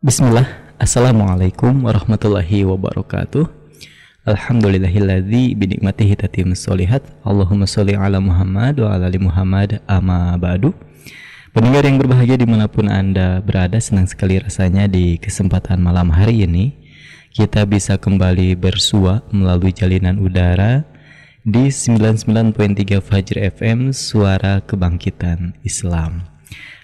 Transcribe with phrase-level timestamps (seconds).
[0.00, 0.48] Bismillah,
[0.80, 3.44] Assalamualaikum warahmatullahi wabarakatuh.
[4.24, 9.84] Alhamdulillahilladzi binikmatihi tatimmus solihat Allahumma sholli ala Muhammad wa ala ali Muhammad.
[9.84, 10.72] Amma ba'du.
[11.52, 16.48] Pendengar yang berbahagia di mana pun Anda berada Senang sekali rasanya di kesempatan malam hari
[16.48, 16.72] ini
[17.36, 20.80] Kita bisa kembali bersua melalui jalinan udara
[21.44, 26.24] Di 99.3 Fajr FM Suara Kebangkitan Islam.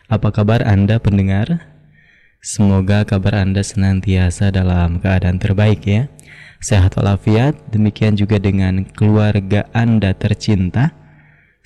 [0.04, 1.75] Apa kabar Anda pendengar?
[2.46, 6.06] Semoga kabar Anda senantiasa dalam keadaan terbaik ya
[6.62, 10.94] sehat walafiat, demikian juga dengan keluarga Anda tercinta.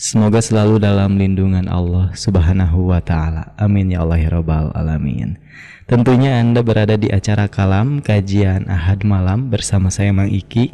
[0.00, 3.52] Semoga selalu dalam lindungan Allah Subhanahu wa taala.
[3.60, 5.36] Amin ya Allah ya rabbal alamin.
[5.84, 10.72] Tentunya Anda berada di acara Kalam kajian Ahad malam bersama saya Mang Iki.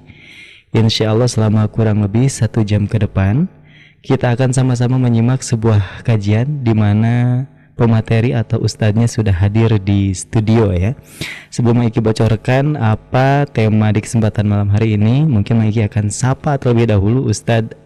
[0.70, 3.50] Insya Allah selama kurang lebih satu jam ke depan
[4.06, 7.42] kita akan sama-sama menyimak sebuah kajian di mana
[7.76, 10.96] pemateri atau ustadznya sudah hadir di studio ya.
[11.52, 16.88] Sebelum Maiki bocorkan apa tema di kesempatan malam hari ini, mungkin Maiki akan sapa terlebih
[16.90, 17.76] dahulu Ustadz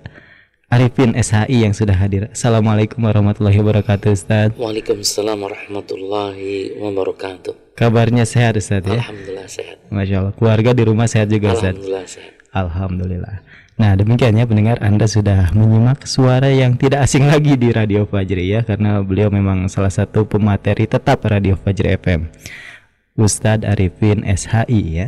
[0.70, 2.30] Arifin SHI yang sudah hadir.
[2.30, 4.54] Assalamualaikum warahmatullahi wabarakatuh Ustadz.
[4.54, 7.74] Waalaikumsalam warahmatullahi wabarakatuh.
[7.74, 9.02] Kabarnya sehat Ustadz ya?
[9.02, 9.82] Alhamdulillah sehat.
[9.90, 10.32] Masya Allah.
[10.38, 11.74] Keluarga di rumah sehat juga Ustadz?
[11.74, 12.32] Alhamdulillah sehat.
[12.54, 13.36] Alhamdulillah.
[13.76, 18.52] Nah demikian ya pendengar Anda sudah menyimak suara yang tidak asing lagi di Radio Fajri
[18.52, 22.30] ya Karena beliau memang salah satu pemateri tetap Radio Fajri FM
[23.20, 25.06] Ustadz Arifin SHI ya.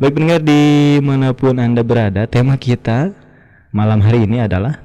[0.00, 0.62] Baik pendengar di
[1.04, 3.12] mana pun Anda berada Tema kita
[3.72, 4.80] malam hari ini adalah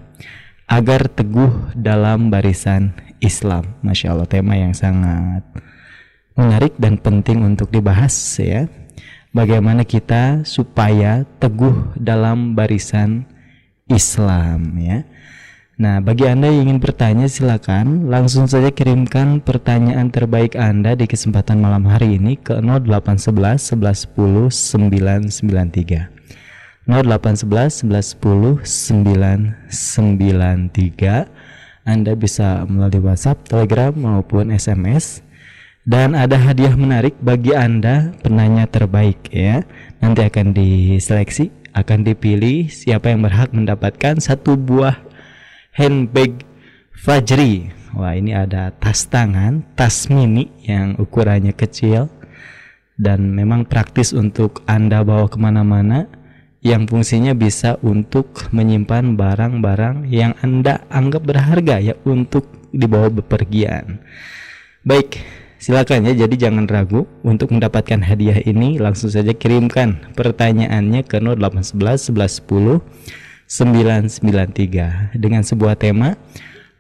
[0.68, 3.78] Agar teguh dalam barisan Islam.
[3.86, 5.46] Masya Allah tema yang sangat
[6.36, 8.66] menarik dan penting untuk dibahas ya
[9.32, 13.24] bagaimana kita supaya teguh dalam barisan
[13.88, 15.04] Islam ya.
[15.82, 21.58] Nah, bagi Anda yang ingin bertanya silakan langsung saja kirimkan pertanyaan terbaik Anda di kesempatan
[21.58, 26.06] malam hari ini ke 0811 1110 993.
[26.86, 31.25] 0811 1110 993.
[31.81, 35.25] Anda bisa melalui WhatsApp, Telegram maupun SMS
[35.86, 39.66] dan ada hadiah menarik bagi Anda penanya terbaik ya.
[40.02, 45.02] Nanti akan diseleksi, akan dipilih siapa yang berhak mendapatkan satu buah
[45.74, 46.46] handbag
[47.02, 47.74] Fajri.
[47.97, 52.08] Wah, ini ada tas tangan, tas mini yang ukurannya kecil
[52.96, 56.06] dan memang praktis untuk Anda bawa ke mana-mana
[56.62, 63.98] yang fungsinya bisa untuk menyimpan barang-barang yang Anda anggap berharga ya untuk dibawa bepergian.
[64.86, 65.19] Baik,
[65.62, 72.10] Silakan ya, jadi jangan ragu untuk mendapatkan hadiah ini langsung saja kirimkan pertanyaannya ke 0811
[72.50, 72.82] 1110
[73.46, 76.18] 993 dengan sebuah tema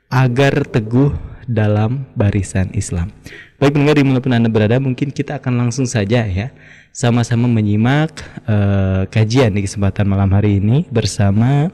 [0.09, 1.13] agar teguh
[1.45, 3.13] dalam barisan Islam.
[3.61, 6.49] Baik pendengar di mana pun anda berada, mungkin kita akan langsung saja ya
[6.89, 8.17] sama-sama menyimak
[8.49, 11.69] uh, kajian di kesempatan malam hari ini bersama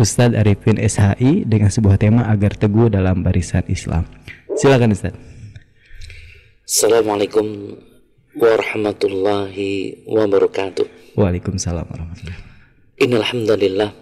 [0.00, 4.08] Ustadz Arifin SHI dengan sebuah tema agar teguh dalam barisan Islam.
[4.56, 5.37] Silakan Ustadz.
[6.68, 7.80] Assalamualaikum
[8.36, 11.16] warahmatullahi wabarakatuh.
[11.16, 12.44] Waalaikumsalam warahmatullahi
[13.00, 13.96] Innal hamdalillah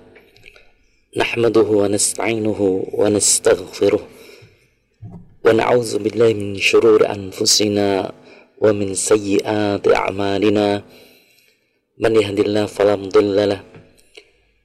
[1.15, 8.11] nahmaduhu wa nasta'inuhu wa nastaghfiruh wa na'udzu billahi min shururi anfusina
[8.59, 10.83] wa min sayyiati a'malina.
[12.03, 13.61] Man yahdihillahu fala mudilla lah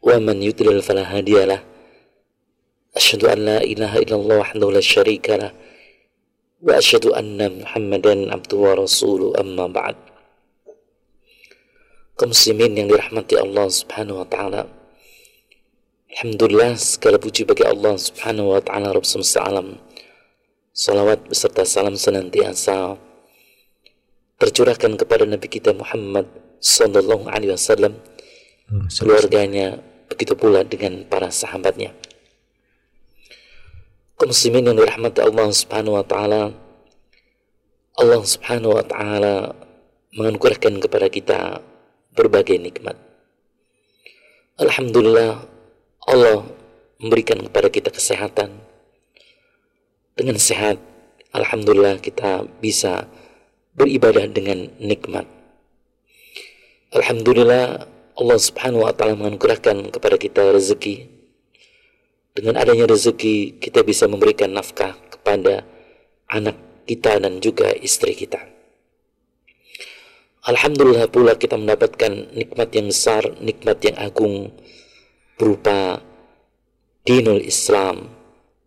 [0.02, 1.62] wa man yudlil fala hadiya lah.
[2.98, 5.54] Asyhadu an la ilaha illallah wahdahu la syarika
[6.67, 9.97] وأشهد أن محمدا عبده ورسوله أما بعد
[12.17, 14.65] kaum muslimin yang dirahmati Allah Subhanahu wa taala.
[16.17, 19.77] Alhamdulillah segala puji bagi Allah Subhanahu wa taala Rabb semesta alam.
[20.73, 22.97] Salawat beserta salam senantiasa
[24.41, 26.25] tercurahkan kepada Nabi kita Muhammad
[26.57, 28.01] sallallahu alaihi wasallam,
[28.89, 29.77] keluarganya,
[30.09, 31.93] begitu pula dengan para sahabatnya
[34.22, 36.54] kaum muslimin yang dirahmati Allah Subhanahu wa taala.
[37.98, 39.58] Allah Subhanahu wa taala
[40.14, 41.40] menganugerahkan kepada kita
[42.14, 42.94] berbagai nikmat.
[44.62, 45.42] Alhamdulillah
[46.06, 46.46] Allah
[47.02, 48.62] memberikan kepada kita kesehatan.
[50.14, 50.78] Dengan sehat
[51.34, 53.10] Alhamdulillah kita bisa
[53.74, 55.26] beribadah dengan nikmat.
[56.94, 61.10] Alhamdulillah Allah Subhanahu wa taala menganugerahkan kepada kita rezeki
[62.32, 65.68] dengan adanya rezeki kita bisa memberikan nafkah kepada
[66.32, 66.56] anak
[66.88, 68.40] kita dan juga istri kita.
[70.42, 74.50] Alhamdulillah pula kita mendapatkan nikmat yang besar, nikmat yang agung
[75.38, 76.02] berupa
[77.06, 78.10] dinul Islam.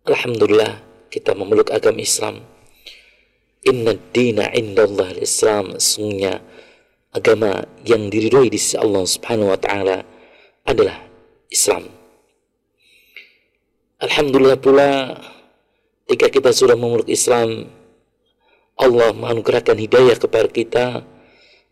[0.07, 2.55] Alhamdulillah kita memeluk agama Islam
[3.65, 6.37] Inna dina indallah al-Islam Sesungguhnya
[7.09, 10.05] agama yang diridhoi di sisi Allah Subhanahu wa taala
[10.69, 11.01] adalah
[11.49, 11.89] Islam.
[13.95, 15.15] Alhamdulillah pula
[16.03, 17.71] ketika kita sudah memeluk Islam
[18.75, 20.85] Allah menganugerahkan hidayah kepada kita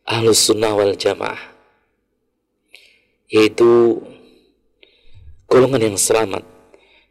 [0.08, 1.52] Ahlus Sunnah wal Jamaah
[3.28, 4.00] yaitu
[5.52, 6.48] golongan yang selamat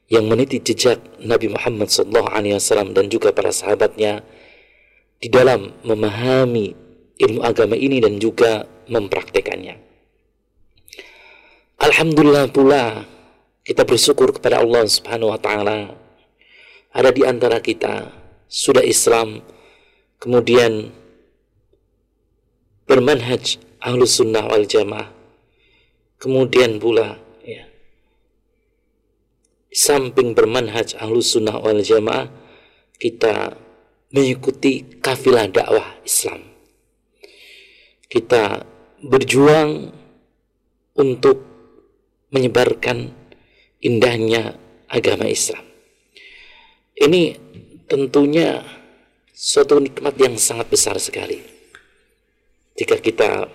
[0.09, 4.25] yang meniti jejak Nabi Muhammad SAW dan juga para sahabatnya
[5.21, 6.73] di dalam memahami
[7.21, 9.77] ilmu agama ini dan juga mempraktekannya.
[11.85, 13.12] Alhamdulillah pula
[13.63, 15.95] kita bersyukur kepada Allah Subhanahu wa taala
[16.93, 18.11] ada di antara kita
[18.51, 19.41] sudah Islam
[20.19, 20.93] kemudian
[22.85, 25.09] bermanhaj ahlus sunnah wal jamaah
[26.19, 27.67] kemudian pula ya
[29.73, 32.29] samping bermanhaj ahlus sunnah wal jamaah
[33.03, 33.59] kita
[34.13, 36.45] mengikuti kafilah dakwah Islam.
[38.07, 38.61] Kita
[39.01, 39.89] berjuang
[41.01, 41.43] untuk
[42.29, 43.09] menyebarkan
[43.83, 44.57] indahnya
[44.87, 45.61] agama Islam.
[46.97, 47.35] Ini
[47.91, 48.63] tentunya
[49.35, 51.43] suatu nikmat yang sangat besar sekali.
[52.79, 53.51] Jika kita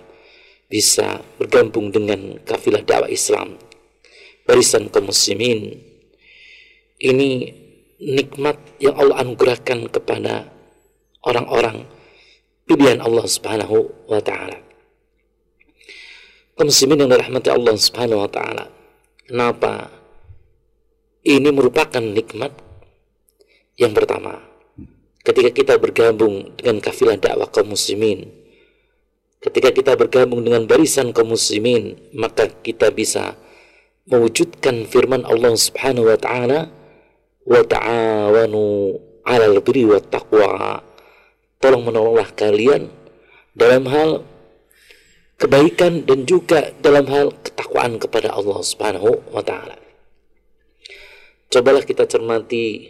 [0.68, 3.56] bisa bergabung dengan kafilah dakwah Islam,
[4.44, 5.80] barisan kaum muslimin,
[7.00, 7.30] ini
[7.98, 10.52] nikmat yang Allah anugerahkan kepada
[11.24, 11.88] orang-orang
[12.68, 14.60] pilihan Allah Subhanahu wa taala.
[16.54, 18.64] Kaum muslimin yang dirahmati Allah Subhanahu wa taala.
[19.24, 19.97] Kenapa?
[21.26, 22.54] Ini merupakan nikmat
[23.74, 24.38] yang pertama.
[25.26, 28.30] Ketika kita bergabung dengan kafilah dakwah kaum muslimin,
[29.42, 33.34] ketika kita bergabung dengan barisan kaum muslimin, maka kita bisa
[34.06, 36.70] mewujudkan firman Allah Subhanahu wa taala
[37.44, 38.94] wa ta'awanu
[39.26, 40.86] 'alal birri wat taqwa.
[41.58, 42.86] Tolong menolonglah kalian
[43.58, 44.22] dalam hal
[45.34, 49.87] kebaikan dan juga dalam hal ketakwaan kepada Allah Subhanahu wa taala.
[51.48, 52.84] Cobalah kita cermati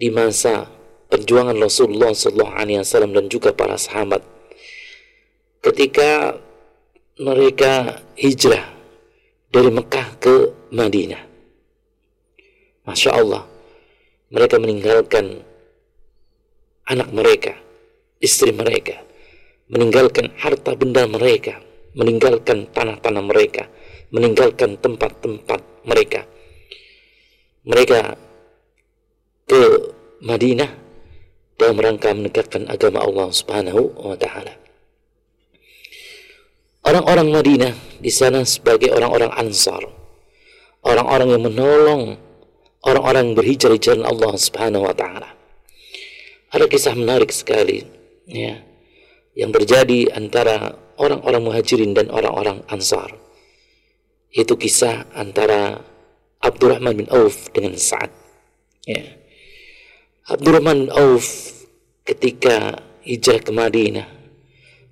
[0.00, 0.64] di masa
[1.12, 4.24] perjuangan Rasulullah sallallahu alaihi wasallam dan juga para sahabat
[5.60, 6.40] ketika
[7.20, 8.72] mereka hijrah
[9.52, 10.34] dari Mekah ke
[10.72, 11.22] Madinah.
[12.88, 13.44] Masya Allah,
[14.32, 15.44] mereka meninggalkan
[16.88, 17.52] anak mereka,
[18.18, 19.04] istri mereka,
[19.68, 21.60] meninggalkan harta benda mereka,
[21.94, 23.68] meninggalkan tanah-tanah mereka,
[24.10, 26.31] meninggalkan tempat-tempat mereka.
[27.62, 28.18] Mereka
[29.46, 29.62] ke
[30.22, 30.70] Madinah
[31.54, 34.58] dalam rangka menegakkan agama Allah Subhanahu wa taala.
[36.82, 39.86] Orang-orang Madinah di sana sebagai orang-orang Ansar,
[40.82, 42.02] orang-orang yang menolong
[42.82, 45.30] orang-orang berhijrah di jalan Allah Subhanahu wa taala.
[46.50, 47.86] Ada kisah menarik sekali
[48.26, 48.58] ya
[49.38, 53.14] yang terjadi antara orang-orang Muhajirin dan orang-orang Ansar.
[54.34, 55.91] Itu kisah antara
[56.42, 58.10] Abdurrahman bin Auf dengan Sa'ad.
[58.82, 59.06] Ya.
[60.26, 61.54] Abdurrahman bin Auf
[62.02, 64.10] ketika hijrah ke Madinah,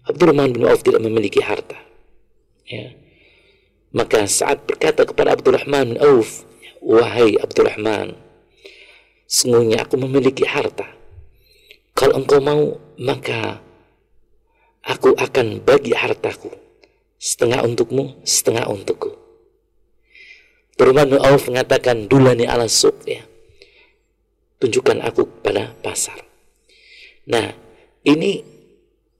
[0.07, 1.75] Abdurrahman bin Auf tidak memiliki harta.
[2.71, 2.95] Ya.
[3.91, 6.47] Maka Sa'ad berkata kepada Abdurrahman bin Auf,
[6.81, 8.17] Wahai Abdurrahman,
[9.29, 10.89] sungguhnya aku memiliki harta.
[11.93, 13.61] Kalau engkau mau, maka
[14.81, 16.49] aku akan bagi hartaku.
[17.21, 19.20] Setengah untukmu, setengah untukku.
[20.81, 23.21] Abdurrahman Auf mengatakan, Dulani ala suq ya.
[24.65, 26.25] Tunjukkan aku pada pasar.
[27.29, 27.53] Nah,
[28.09, 28.41] ini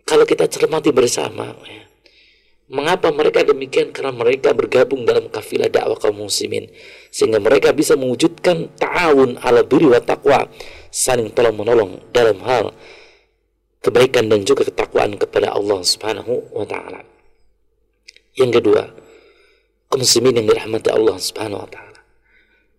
[0.09, 1.85] kalau kita cermati bersama, ya,
[2.71, 3.93] Mengapa mereka demikian?
[3.93, 6.71] Karena mereka bergabung dalam kafilah dakwah kaum muslimin.
[7.13, 10.49] Sehingga mereka bisa mewujudkan ta'awun ala biri wa taqwa.
[10.89, 12.73] Saling tolong menolong dalam hal
[13.85, 17.03] kebaikan dan juga ketakwaan kepada Allah subhanahu wa ta'ala.
[18.39, 18.83] Yang kedua,
[19.99, 22.01] muslimin yang dirahmati Allah subhanahu wa ta'ala.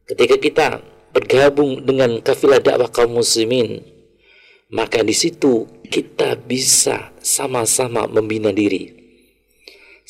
[0.08, 0.68] Ketika kita
[1.12, 3.84] bergabung dengan kafilah dakwah kaum muslimin,
[4.72, 9.01] maka di situ kita bisa sama-sama membina diri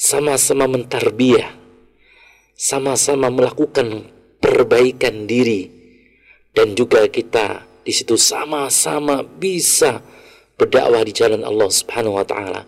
[0.01, 1.53] sama-sama mentarbiah,
[2.57, 4.09] sama-sama melakukan
[4.41, 5.69] perbaikan diri
[6.57, 10.01] dan juga kita di situ sama-sama bisa
[10.57, 12.65] berdakwah di jalan Allah Subhanahu wa taala,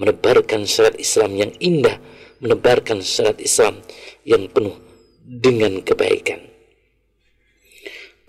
[0.00, 2.00] menebarkan syariat Islam yang indah,
[2.40, 3.84] menebarkan syariat Islam
[4.24, 4.76] yang penuh
[5.24, 6.40] dengan kebaikan.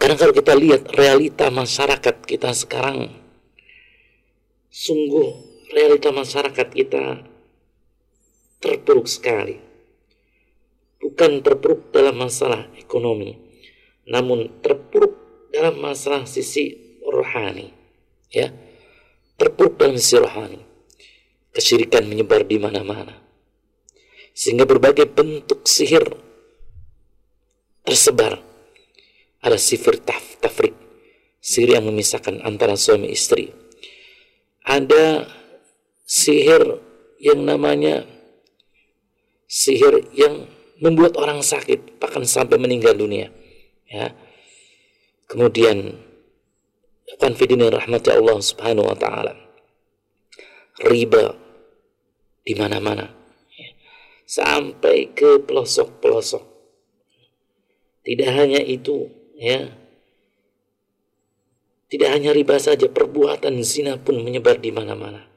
[0.02, 3.10] Karena kalau kita lihat realita masyarakat kita sekarang,
[4.74, 5.30] sungguh
[5.72, 7.22] realita masyarakat kita
[8.62, 9.58] terpuruk sekali.
[11.02, 13.34] Bukan terpuruk dalam masalah ekonomi,
[14.06, 15.18] namun terpuruk
[15.50, 17.74] dalam masalah sisi rohani.
[18.30, 18.54] Ya,
[19.38, 20.62] terpuruk dalam sisi rohani.
[21.52, 23.31] Kesyirikan menyebar di mana-mana.
[24.32, 26.06] Sehingga berbagai bentuk sihir
[27.84, 28.40] tersebar.
[29.42, 30.78] Ada sifir taf, tafrik,
[31.42, 33.50] sihir yang memisahkan antara suami istri.
[34.62, 35.26] Ada
[36.06, 36.78] sihir
[37.18, 38.06] yang namanya
[39.50, 40.46] sihir yang
[40.82, 43.30] membuat orang sakit bahkan sampai meninggal dunia
[43.86, 44.10] ya
[45.30, 46.02] kemudian
[47.22, 49.52] konfidin rahmati Allah subhanahu wa ta'ala
[50.82, 51.36] riba
[52.42, 53.21] di mana-mana.
[54.32, 56.44] Sampai ke pelosok-pelosok
[58.08, 59.76] tidak hanya itu ya
[61.92, 65.28] tidak hanya riba saja perbuatan zina pun menyebar di mana-mana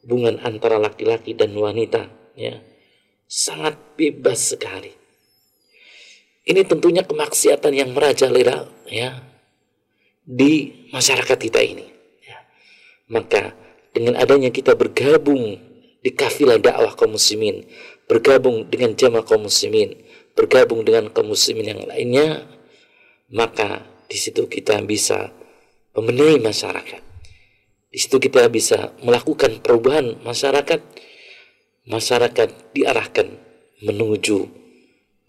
[0.00, 2.64] hubungan antara laki-laki dan wanita ya
[3.34, 4.92] sangat bebas sekali.
[6.44, 9.24] Ini tentunya kemaksiatan yang merajalela ya
[10.22, 11.88] di masyarakat kita ini.
[12.20, 12.38] Ya.
[13.08, 13.56] Maka
[13.96, 15.56] dengan adanya kita bergabung
[16.04, 17.64] di kafilah dakwah kaum muslimin,
[18.04, 19.96] bergabung dengan jamaah kaum muslimin,
[20.36, 22.44] bergabung dengan kaum muslimin yang lainnya,
[23.32, 25.32] maka di situ kita bisa
[25.96, 27.00] memenuhi masyarakat.
[27.88, 30.82] Di situ kita bisa melakukan perubahan masyarakat
[31.88, 33.28] masyarakat diarahkan
[33.80, 34.48] menuju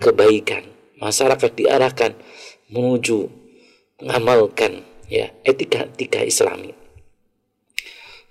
[0.02, 0.76] kebaikan.
[1.00, 2.16] Masyarakat diarahkan
[2.72, 3.28] menuju
[4.02, 6.85] mengamalkan ya etika-etika Islami.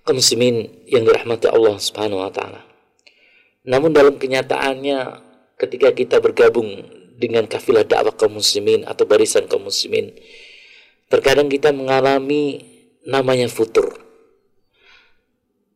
[0.04, 2.60] Kaum muslimin yang dirahmati Allah Subhanahu wa taala.
[3.64, 4.98] Namun dalam kenyataannya
[5.56, 6.84] ketika kita bergabung
[7.16, 10.12] dengan kafilah dakwah kaum muslimin atau barisan kaum muslimin,
[11.08, 12.60] terkadang kita mengalami
[13.08, 13.96] namanya futur.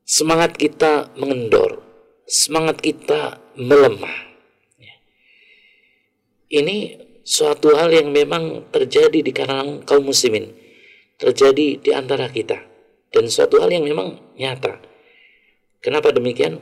[0.05, 1.81] Semangat kita mengendor,
[2.29, 4.29] semangat kita melemah.
[6.49, 6.77] Ini
[7.25, 10.49] suatu hal yang memang terjadi di kalangan kaum muslimin,
[11.21, 12.68] terjadi di antara kita,
[13.15, 14.81] dan suatu hal yang memang nyata.
[15.81, 16.61] Kenapa demikian?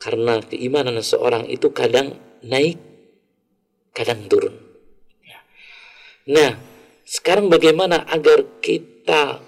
[0.00, 2.80] Karena keimanan seorang itu kadang naik,
[3.92, 4.56] kadang turun.
[5.24, 5.40] Ya.
[6.28, 6.50] Nah,
[7.04, 9.44] sekarang bagaimana agar kita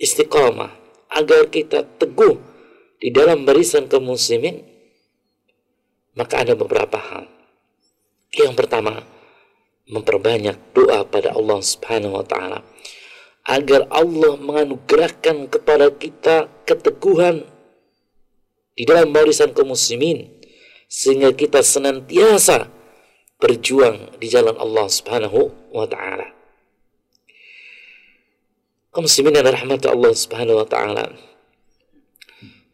[0.00, 0.72] istiqomah,
[1.12, 2.38] agar kita teguh
[3.00, 4.70] di dalam barisan kaum muslimin
[6.14, 7.24] maka ada beberapa hal.
[8.30, 9.02] Yang pertama,
[9.90, 12.62] memperbanyak doa pada Allah Subhanahu wa taala
[13.44, 17.48] agar Allah menganugerahkan kepada kita keteguhan
[18.76, 20.28] di dalam barisan kaum muslimin
[20.90, 22.68] sehingga kita senantiasa
[23.40, 26.28] berjuang di jalan Allah Subhanahu wa taala.
[28.92, 31.04] Kaum muslimin dan rahmat Allah Subhanahu wa taala.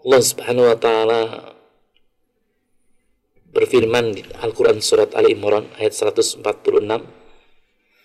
[0.06, 1.20] Allah Subhanahu wa taala
[3.56, 6.44] berfirman di Al-Quran Surat Ali Imran ayat 146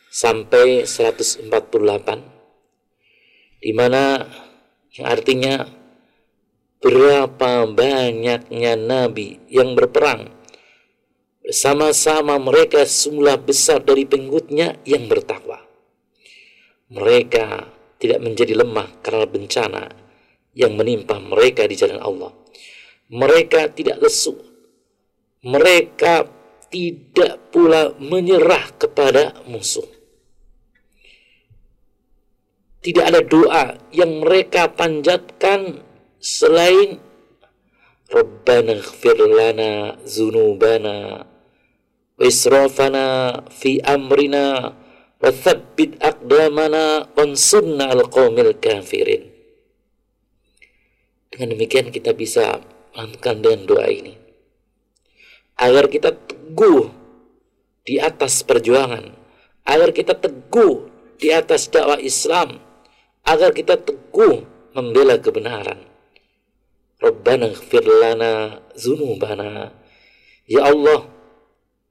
[0.08, 2.31] sampai 148
[3.62, 4.26] di mana
[5.06, 5.62] artinya
[6.82, 10.34] berapa banyaknya nabi yang berperang?
[11.46, 15.62] Bersama-sama mereka semula besar dari pengikutnya yang bertakwa.
[16.90, 17.70] Mereka
[18.02, 19.84] tidak menjadi lemah karena bencana
[20.58, 22.34] yang menimpa mereka di jalan Allah.
[23.14, 24.34] Mereka tidak lesu.
[25.46, 26.26] Mereka
[26.72, 30.01] tidak pula menyerah kepada musuh.
[32.82, 35.86] Tidak ada doa yang mereka panjatkan
[36.18, 36.98] selain
[38.10, 41.24] Rabbana ighfir lana zunubana
[42.18, 44.74] wa israfana fi amrina
[45.22, 49.30] wa thabbit aqdamana wansurna al-qawmil kafirin.
[51.30, 52.66] Dengan demikian kita bisa
[52.98, 54.18] melakukan dengan doa ini.
[55.62, 56.90] Agar kita teguh
[57.86, 59.14] di atas perjuangan,
[59.70, 60.90] agar kita teguh
[61.22, 62.71] di atas dakwah Islam,
[63.26, 65.82] agar kita teguh membela kebenaran.
[67.02, 69.74] Rabbana ighfir lana zunubana.
[70.46, 71.10] Ya Allah,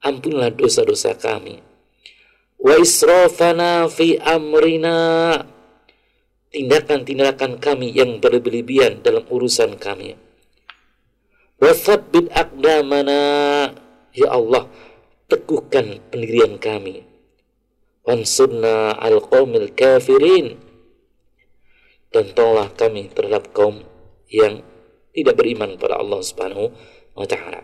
[0.05, 1.59] ampunlah dosa-dosa kami.
[2.61, 5.43] Wa israfana fi amrina.
[6.51, 10.19] Tindakan-tindakan kami yang berlebihan dalam urusan kami
[11.63, 13.23] Wasabbit akdamana
[14.11, 14.67] Ya Allah
[15.31, 17.07] Teguhkan pendirian kami
[18.03, 20.59] Wansurna al qawmil kafirin
[22.11, 23.87] Dan tolonglah kami terhadap kaum
[24.31, 24.63] yang
[25.15, 26.75] tidak beriman pada Allah Subhanahu
[27.15, 27.63] wa taala.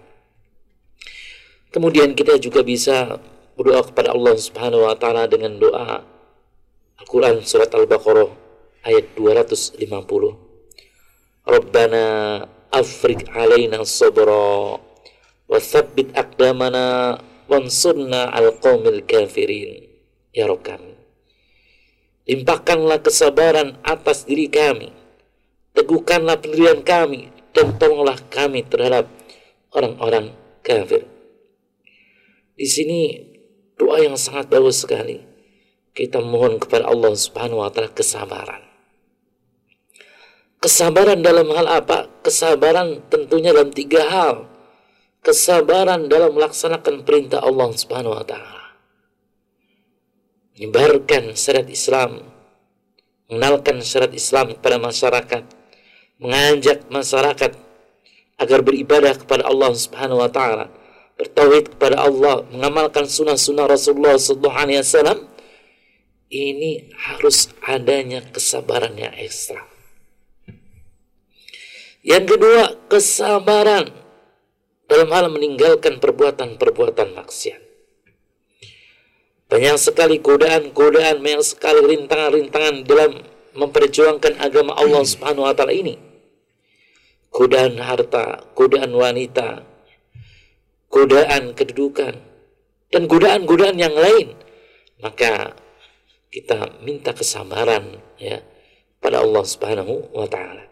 [1.75, 3.19] Kemudian kita juga bisa
[3.59, 6.03] berdoa kepada Allah Subhanahu wa taala dengan doa
[6.97, 8.31] Al-Qur'an surat Al-Baqarah
[8.87, 9.83] ayat 250.
[11.47, 12.05] Rabbana
[12.75, 14.79] afrik alaina sabra
[15.47, 19.87] wa thabbit aqdamana wansurna al qawmil kafirin
[20.35, 20.96] ya Rabb kami
[22.27, 24.97] limpahkanlah kesabaran atas diri kami
[25.77, 29.13] teguhkanlah pendirian kami dan tolonglah kami terhadap
[29.77, 30.33] orang-orang
[30.65, 31.05] kafir.
[32.57, 33.13] Di sini
[33.77, 35.21] doa yang sangat bagus sekali.
[35.93, 38.65] Kita mohon kepada Allah Subhanahu wa taala kesabaran.
[40.61, 42.09] Kesabaran dalam hal apa?
[42.25, 44.37] Kesabaran tentunya dalam tiga hal.
[45.21, 48.56] Kesabaran dalam melaksanakan perintah Allah Subhanahu wa taala.
[50.57, 52.25] Menyebarkan syariat Islam,
[53.29, 55.45] mengenalkan syariat Islam kepada masyarakat,
[56.17, 57.53] mengajak masyarakat
[58.41, 60.73] agar beribadah kepada Allah Subhanahu wa taala,
[61.21, 65.29] bertauhid kepada Allah, mengamalkan sunnah-sunnah Rasulullah sallallahu alaihi wasallam,
[66.33, 69.61] ini harus adanya kesabaran yang ekstra.
[72.01, 73.93] Yang kedua, kesabaran
[74.89, 77.66] dalam hal meninggalkan perbuatan-perbuatan maksiat.
[79.57, 83.25] Banyak sekali godaan-godaan, banyak sekali rintangan-rintangan dalam
[83.57, 85.97] memperjuangkan agama Allah Subhanahu wa taala ini.
[87.33, 89.65] Godaan harta, godaan wanita,
[90.93, 92.21] godaan kedudukan,
[92.93, 94.37] dan godaan-godaan yang lain,
[95.01, 95.57] maka
[96.29, 98.45] kita minta kesabaran ya
[99.01, 100.69] pada Allah Subhanahu wa taala.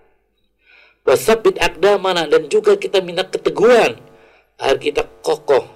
[1.09, 3.97] Wasabit akdamana dan juga kita minta keteguhan
[4.61, 5.73] agar kita kokoh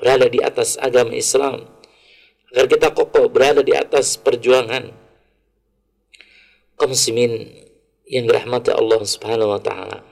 [0.00, 1.79] berada di atas agama Islam,
[2.50, 4.90] agar kita kokoh berada di atas perjuangan
[6.74, 7.46] kaum muslimin
[8.10, 10.02] yang dirahmati Allah Subhanahu wa taala.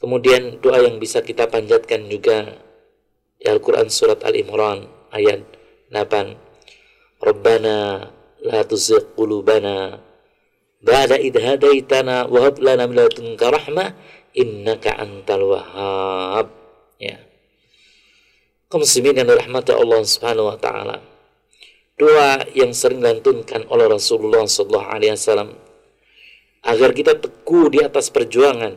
[0.00, 2.60] Kemudian doa yang bisa kita panjatkan juga
[3.40, 5.44] di Al-Quran Surat Al-Imran ayat
[5.92, 8.08] 8 Rabbana
[8.44, 10.00] la tuzigh qulubana
[10.84, 13.96] ba'da idh hadaitana wa hab lana min ladunka rahmah
[14.36, 16.63] innaka antal wahhab
[18.74, 20.98] kaum muslimin yang dirahmati Allah Subhanahu wa taala
[21.94, 25.54] doa yang sering dilantunkan oleh Rasulullah sallallahu alaihi wasallam
[26.66, 28.74] agar kita teguh di atas perjuangan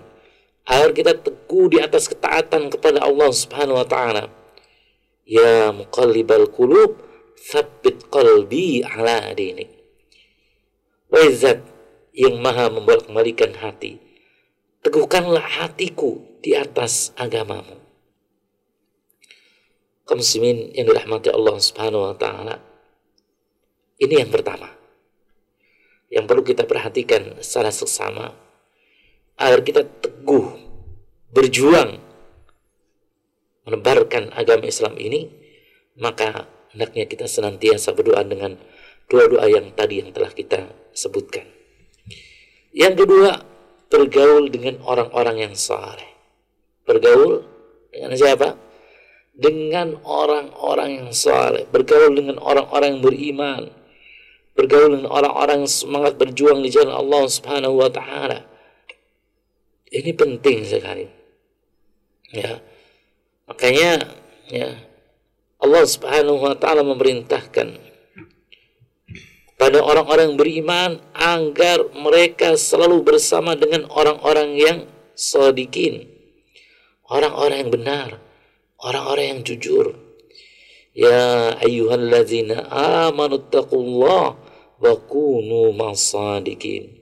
[0.70, 4.28] agar kita teguh di atas ketaatan kepada Allah Subhanahu wa taala.
[5.24, 7.00] Ya muqallibal qulub,
[7.40, 9.72] tsabbit qalbi ala dinik.
[11.08, 11.64] Wazat
[12.12, 14.00] yang maha membolak kembalikan hati.
[14.84, 17.87] Teguhkanlah hatiku di atas agamamu.
[20.16, 22.56] Muslimin yang dirahmati Allah Subhanahu wa taala.
[24.00, 24.72] Ini yang pertama.
[26.08, 28.32] Yang perlu kita perhatikan secara seksama
[29.36, 30.56] agar kita teguh
[31.36, 32.00] berjuang
[33.68, 35.28] menebarkan agama Islam ini
[36.00, 38.56] maka hendaknya kita senantiasa berdoa dengan
[39.12, 41.44] doa-doa yang tadi yang telah kita sebutkan
[42.72, 43.44] yang kedua
[43.92, 46.08] bergaul dengan orang-orang yang saleh
[46.88, 47.44] bergaul
[47.92, 48.67] dengan siapa
[49.38, 53.64] dengan orang-orang yang saleh bergaul dengan orang-orang yang beriman
[54.58, 58.58] bergaul dengan orang-orang yang semangat berjuang di jalan Allah Subhanahu wa taala
[59.92, 61.08] ini penting sekali.
[62.36, 62.60] Ya.
[63.48, 64.12] Makanya
[64.52, 64.76] ya
[65.64, 67.80] Allah Subhanahu wa taala memerintahkan
[69.58, 74.78] pada orang-orang beriman agar mereka selalu bersama dengan orang-orang yang
[75.16, 76.12] sadikin.
[77.08, 78.10] Orang-orang yang benar,
[78.82, 79.96] orang-orang yang jujur.
[80.98, 82.70] Ya ayyuhalladzina
[83.08, 84.38] amanu taqullaha
[84.78, 86.98] wa kunu ma'as-sadiqin.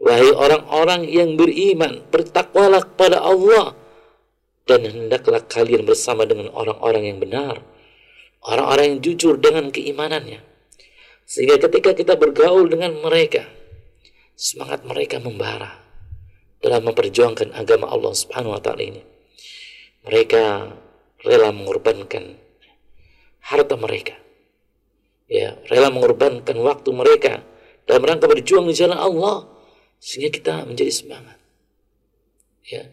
[0.00, 3.76] Wahai orang-orang yang beriman, bertakwalah kepada Allah
[4.64, 7.60] dan hendaklah kalian bersama dengan orang-orang yang benar,
[8.40, 10.40] orang-orang yang jujur dengan keimanannya.
[11.28, 13.44] Sehingga ketika kita bergaul dengan mereka,
[14.32, 15.84] semangat mereka membara
[16.64, 19.02] dalam memperjuangkan agama Allah Subhanahu wa taala ini.
[20.08, 20.72] Mereka
[21.24, 22.36] rela mengorbankan
[23.40, 24.16] harta mereka.
[25.30, 27.46] Ya, rela mengorbankan waktu mereka
[27.86, 29.46] dalam rangka berjuang di jalan Allah
[30.02, 31.38] sehingga kita menjadi semangat.
[32.66, 32.90] Ya,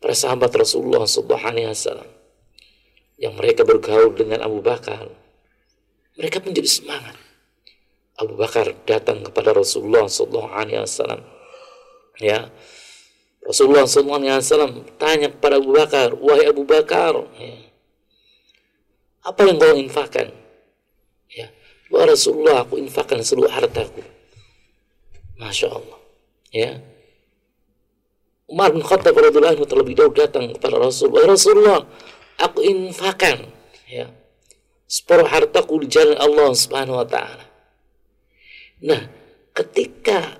[0.00, 2.04] para sahabat Rasulullah SAW
[3.20, 5.08] yang mereka bergaul dengan Abu Bakar,
[6.16, 7.16] mereka menjadi semangat.
[8.14, 11.20] Abu Bakar datang kepada Rasulullah SAW.
[12.22, 12.46] Ya,
[13.44, 14.40] Rasulullah SAW
[14.96, 17.56] tanya kepada Abu Bakar, wahai Abu Bakar, ya,
[19.20, 20.32] apa yang kau infakkan?
[21.28, 21.52] Ya,
[21.92, 24.14] Wah Rasulullah, aku infakkan seluruh hartaku.
[25.38, 25.98] Masya Allah
[26.54, 26.78] ya
[28.46, 31.82] Umar bin Khattab radhiyallahu terlebih dahulu datang kepada Rasul Rasulullah
[32.38, 33.50] aku infakan
[33.90, 34.06] ya
[34.86, 37.44] separuh hartaku di jalan Allah Subhanahu wa taala
[38.78, 39.10] nah
[39.50, 40.38] ketika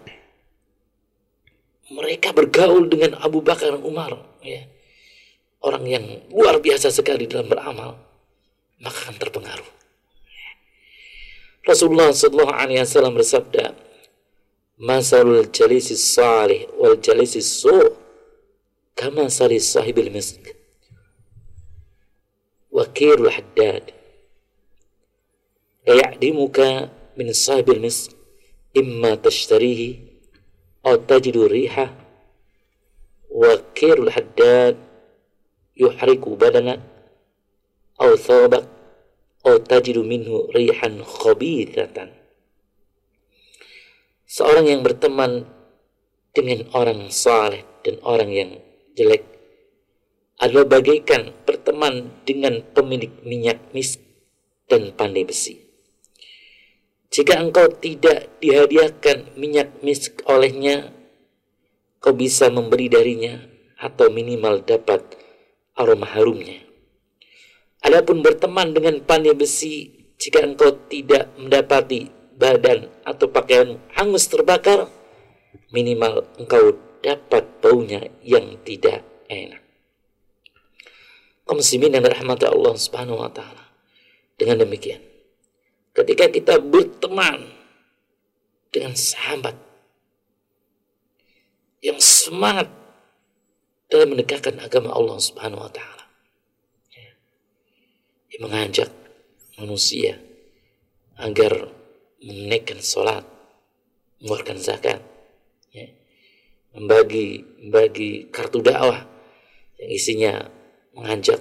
[1.94, 4.66] mereka bergaul dengan Abu Bakar dan Umar ya.
[5.64, 7.96] Orang yang luar biasa sekali dalam beramal
[8.82, 9.70] maka akan terpengaruh.
[11.64, 13.72] Rasulullah Shallallahu Alaihi Wasallam bersabda
[14.76, 17.96] masalul jalisi salih wal jalisi su'
[18.92, 20.44] kama sari sahibil misk.
[22.68, 23.94] Wakirul haddad
[25.88, 28.12] la ya'dimuka min sahibil misk
[28.76, 30.13] imma tashtarihi
[30.84, 32.04] riha
[40.04, 42.12] minhu rihan khabithatan.
[44.28, 45.48] Seorang yang berteman
[46.36, 48.50] dengan orang saleh dan orang yang
[48.92, 49.24] jelek
[50.36, 53.96] adalah bagaikan berteman dengan pemilik minyak mis
[54.68, 55.63] dan pandai besi.
[57.14, 60.90] Jika engkau tidak dihadiahkan minyak misk olehnya,
[62.02, 63.38] kau bisa memberi darinya
[63.78, 65.14] atau minimal dapat
[65.78, 66.58] aroma harumnya.
[67.86, 74.90] Adapun berteman dengan pandai besi, jika engkau tidak mendapati badan atau pakaian hangus terbakar,
[75.70, 79.62] minimal engkau dapat baunya yang tidak enak.
[81.46, 83.70] Kaum muslimin yang dirahmati Allah Subhanahu wa taala.
[84.34, 85.13] Dengan demikian,
[85.94, 87.54] ketika kita berteman
[88.74, 89.54] dengan sahabat
[91.78, 92.66] yang semangat
[93.86, 96.04] dalam menegakkan agama Allah Subhanahu wa taala.
[96.90, 97.12] Ya.
[98.34, 98.90] Yang mengajak
[99.60, 100.18] manusia
[101.14, 101.70] agar
[102.18, 103.22] menunaikan sholat,
[104.18, 104.98] mengeluarkan zakat,
[105.70, 105.86] ya.
[106.74, 109.06] membagi membagi kartu dakwah
[109.78, 110.34] yang isinya
[110.96, 111.38] mengajak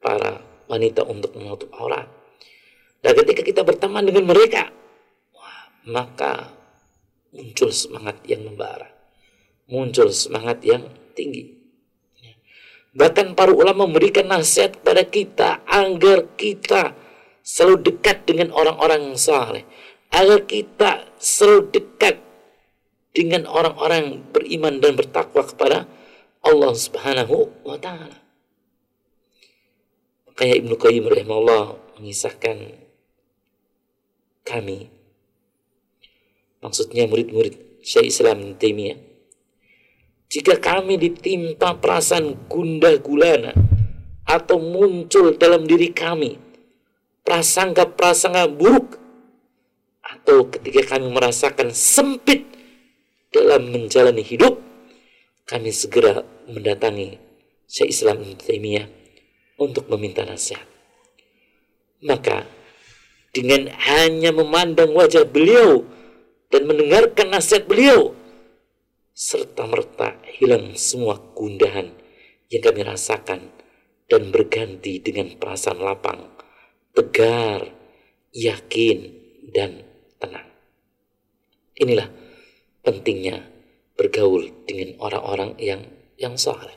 [0.00, 2.21] para wanita untuk menutup aurat.
[3.02, 4.70] Dan ketika kita berteman dengan mereka,
[5.34, 6.54] wah, maka
[7.34, 8.86] muncul semangat yang membara,
[9.66, 10.86] muncul semangat yang
[11.18, 11.58] tinggi.
[12.92, 16.92] Bahkan para ulama memberikan nasihat kepada kita agar kita
[17.40, 19.64] selalu dekat dengan orang-orang yang saleh
[20.12, 22.20] agar kita selalu dekat
[23.16, 25.88] dengan orang-orang beriman dan bertakwa kepada
[26.44, 28.20] Allah Subhanahu wa taala.
[30.28, 32.81] Makanya Ibnu Qayyim rahimahullah mengisahkan
[34.42, 34.90] kami
[36.62, 38.98] maksudnya murid-murid Syekh Islam Taimiyah
[40.32, 43.52] jika kami ditimpa perasaan gundah gulana
[44.24, 46.40] atau muncul dalam diri kami
[47.22, 48.98] prasangka-prasangka buruk
[50.02, 52.44] atau ketika kami merasakan sempit
[53.32, 54.60] dalam menjalani hidup,
[55.48, 57.16] kami segera mendatangi
[57.64, 58.86] Syekh Islam Taimiyah
[59.56, 60.66] untuk meminta nasihat.
[62.02, 62.44] Maka
[63.32, 65.88] dengan hanya memandang wajah beliau
[66.52, 68.12] dan mendengarkan nasihat beliau,
[69.16, 71.88] serta merta hilang semua gundahan
[72.52, 73.48] yang kami rasakan
[74.04, 76.28] dan berganti dengan perasaan lapang,
[76.92, 77.72] tegar,
[78.36, 78.98] yakin,
[79.48, 79.80] dan
[80.20, 80.48] tenang.
[81.80, 82.12] Inilah
[82.84, 83.48] pentingnya
[83.96, 85.80] bergaul dengan orang-orang yang
[86.20, 86.76] yang saleh.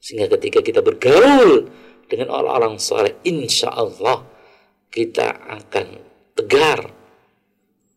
[0.00, 1.68] Sehingga ketika kita bergaul
[2.08, 4.37] dengan orang-orang saleh, insya Allah
[4.88, 5.86] kita akan
[6.34, 6.92] tegar,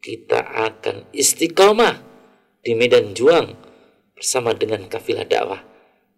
[0.01, 2.01] kita akan istiqomah
[2.61, 3.53] di medan juang
[4.13, 5.61] bersama dengan kafilah dakwah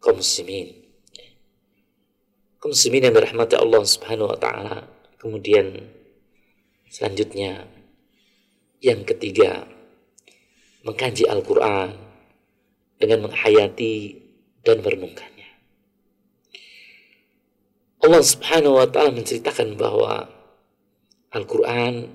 [0.03, 0.75] kaum muslimin.
[2.59, 4.77] Kaum muslimin yang dirahmati Allah Subhanahu wa taala.
[5.19, 5.79] Kemudian
[6.91, 7.63] selanjutnya
[8.83, 9.63] yang ketiga,
[10.83, 11.95] mengkaji Al-Quran
[12.99, 14.19] dengan menghayati
[14.67, 15.49] dan merenungkannya.
[18.03, 20.27] Allah Subhanahu wa Ta'ala menceritakan bahwa
[21.33, 22.07] Al-Quran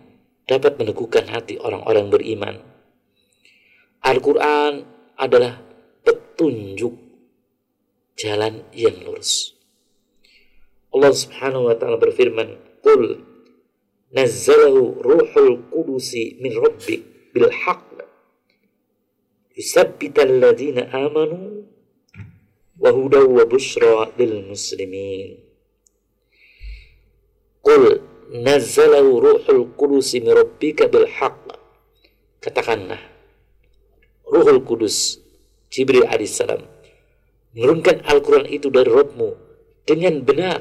[0.46, 2.56] dapat meneguhkan hati orang-orang beriman.
[4.06, 4.86] Al-Quran
[5.18, 5.58] adalah
[6.06, 6.94] petunjuk
[8.14, 9.58] jalan yang lurus.
[10.94, 13.20] Allah Subhanahu wa taala berfirman, "Qul
[14.14, 17.88] nazzalahu ruhul qudusi min rabbik bil haqq
[19.58, 21.66] yusabbital ladzina amanu
[22.78, 25.42] wa wa lil muslimin
[27.58, 31.56] Qul nazzalahu ruhul qudusi min rabbika bil haqq.
[32.38, 33.00] Katakanlah
[34.28, 35.18] Ruhul Kudus
[35.72, 36.62] Jibril alaihissalam
[37.56, 39.30] menurunkan Al-Quran itu dari Rabbmu
[39.88, 40.60] dengan benar.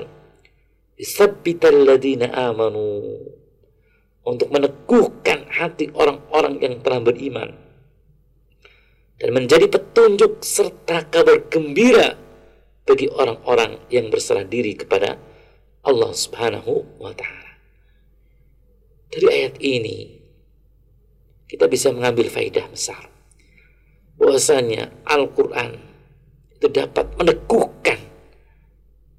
[0.98, 3.06] Sabbital ladina amanu.
[4.28, 7.54] Untuk meneguhkan hati orang-orang yang telah beriman.
[9.16, 12.18] Dan menjadi petunjuk serta kabar gembira
[12.84, 15.16] bagi orang-orang yang berserah diri kepada
[15.86, 17.47] Allah Subhanahu wa taala.
[19.08, 19.98] Dari ayat ini
[21.48, 23.08] kita bisa mengambil faidah besar
[24.20, 25.78] bahwasanya Al-Qur'an
[26.58, 28.00] itu dapat meneguhkan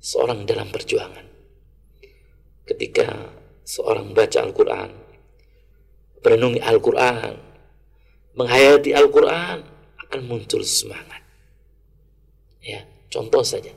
[0.03, 1.29] seorang dalam perjuangan
[2.69, 3.33] ketika
[3.69, 4.91] seorang baca Al-Quran,
[6.25, 7.33] merenungi Al-Quran,
[8.37, 9.59] menghayati Al-Quran
[10.09, 11.21] akan muncul semangat.
[12.65, 13.73] Ya, contoh saja.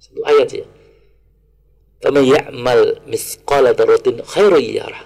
[0.00, 0.66] Satu ayat ya.
[2.04, 5.04] Faman ya'mal misqala daratin khairan yarah.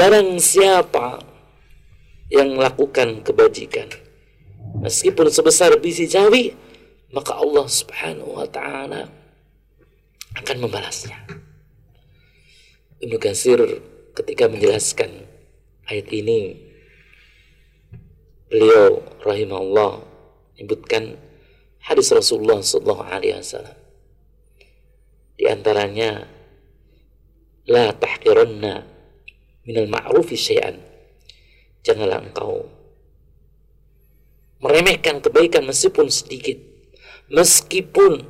[0.00, 1.20] Barang siapa
[2.32, 3.84] yang melakukan kebajikan
[4.80, 6.56] meskipun sebesar biji jawi
[7.12, 9.12] maka Allah Subhanahu wa taala
[10.40, 11.20] akan membalasnya.
[13.04, 13.60] Ibnu Katsir
[14.16, 15.28] ketika menjelaskan
[15.84, 16.56] ayat ini
[18.48, 20.00] beliau rahimahullah
[20.56, 21.20] menyebutkan
[21.84, 23.76] hadis Rasulullah sallallahu alaihi wasallam.
[25.36, 26.24] Di antaranya
[27.68, 28.89] la tahqiranna
[29.70, 30.74] minal ma'rufi syai'an.
[31.86, 32.66] Janganlah engkau
[34.60, 36.58] meremehkan kebaikan meskipun sedikit.
[37.30, 38.26] Meskipun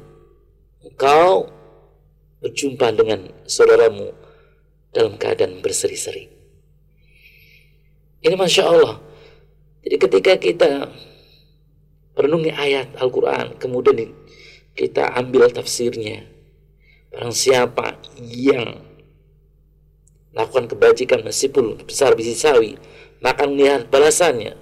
[0.85, 1.49] engkau
[2.45, 4.13] berjumpa dengan saudaramu
[4.93, 6.29] dalam keadaan berseri-seri.
[8.21, 9.01] Ini Masya Allah.
[9.81, 10.71] Jadi ketika kita
[12.13, 14.13] merenungi ayat Al-Quran, kemudian
[14.77, 16.29] kita ambil tafsirnya.
[17.11, 18.90] Barang siapa yang
[20.35, 22.79] melakukan kebajikan meskipun besar biji sawi,
[23.23, 24.57] maka melihat balasannya.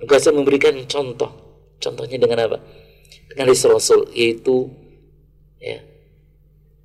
[0.00, 1.32] Maka memberikan contoh.
[1.80, 2.58] Contohnya dengan apa?
[3.32, 4.68] Dengan Rasul, yaitu
[5.58, 5.80] ya,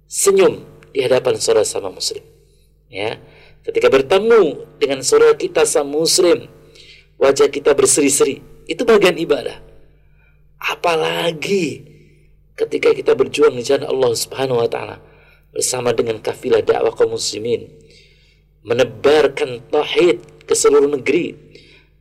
[0.08, 0.63] senyum
[0.95, 2.23] di hadapan saudara sama muslim.
[2.89, 3.21] Ya,
[3.62, 6.49] ketika bertemu dengan saudara kita sama muslim,
[7.21, 9.62] wajah kita berseri-seri, itu bagian ibadah.
[10.60, 11.86] Apalagi
[12.58, 14.99] ketika kita berjuang di jalan Allah Subhanahu wa taala
[15.56, 17.71] bersama dengan kafilah dakwah kaum muslimin
[18.69, 21.34] menebarkan tauhid ke seluruh negeri,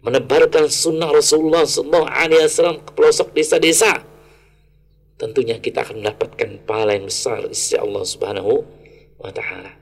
[0.04, 4.04] menebarkan sunnah Rasulullah sallallahu alaihi wasallam ke pelosok desa-desa
[5.18, 8.62] tentunya kita akan mendapatkan pahala yang besar di Allah Subhanahu
[9.18, 9.74] wa taala.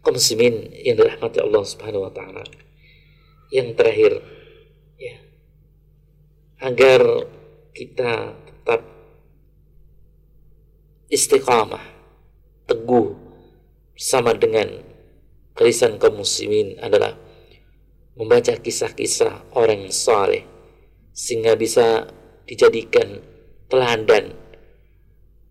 [0.00, 2.42] Kaum muslimin yang dirahmati Allah Subhanahu wa taala.
[3.52, 4.12] Yang terakhir
[4.96, 5.16] ya
[6.64, 7.00] agar
[7.76, 8.80] kita tetap
[11.12, 11.84] istiqamah,
[12.64, 13.14] teguh
[13.92, 14.87] bersama dengan
[15.58, 17.18] kelisan kaum muslimin adalah
[18.14, 20.46] membaca kisah-kisah orang saleh
[21.10, 22.06] sehingga bisa
[22.46, 23.18] dijadikan
[23.66, 24.38] teladan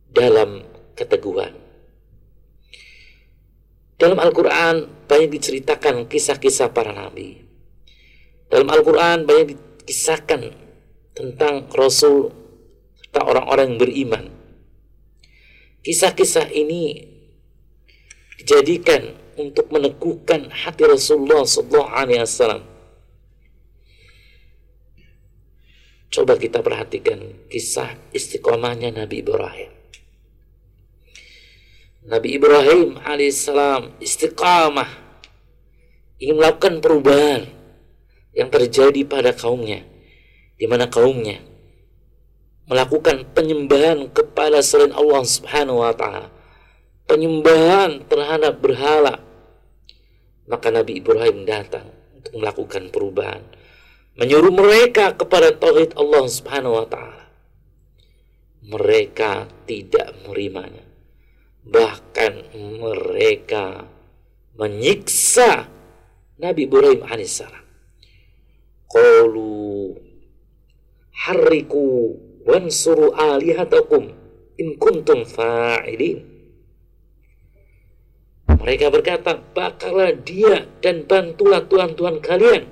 [0.08, 0.63] dalam
[0.96, 1.52] keteguhan.
[4.00, 7.43] Dalam Al-Quran banyak diceritakan kisah-kisah para nabi.
[8.48, 10.56] Dalam Al-Quran banyak dikisahkan
[11.12, 12.32] tentang Rasul
[12.96, 14.26] serta orang-orang yang beriman.
[15.84, 17.04] Kisah-kisah ini
[18.39, 22.78] dijadikan untuk meneguhkan hati Rasulullah SAW
[26.08, 27.19] Coba kita perhatikan
[27.52, 29.71] kisah istiqomahnya Nabi Ibrahim.
[32.08, 34.88] Nabi Ibrahim alaihissalam istiqamah
[36.23, 37.52] ingin melakukan perubahan
[38.32, 39.84] yang terjadi pada kaumnya,
[40.56, 41.43] di mana kaumnya
[42.67, 46.32] melakukan penyembahan kepada selain Allah Subhanahu wa taala.
[47.08, 49.26] Penyembahan terhadap berhala.
[50.47, 53.43] Maka Nabi Ibrahim datang untuk melakukan perubahan
[54.17, 57.25] menyuruh mereka kepada tauhid Allah Subhanahu wa taala.
[58.67, 60.83] Mereka tidak menerimanya.
[61.63, 63.88] Bahkan mereka
[64.57, 65.69] menyiksa
[66.41, 67.65] Nabi Ibrahim alaihissalam.
[68.88, 69.95] Qalu
[71.13, 74.12] harriku wansuru alihatakum
[74.57, 76.37] in kuntum fa'ilin.
[78.67, 82.67] Mereka berkata, bakarlah dia dan bantulah Tuhan-Tuhan kalian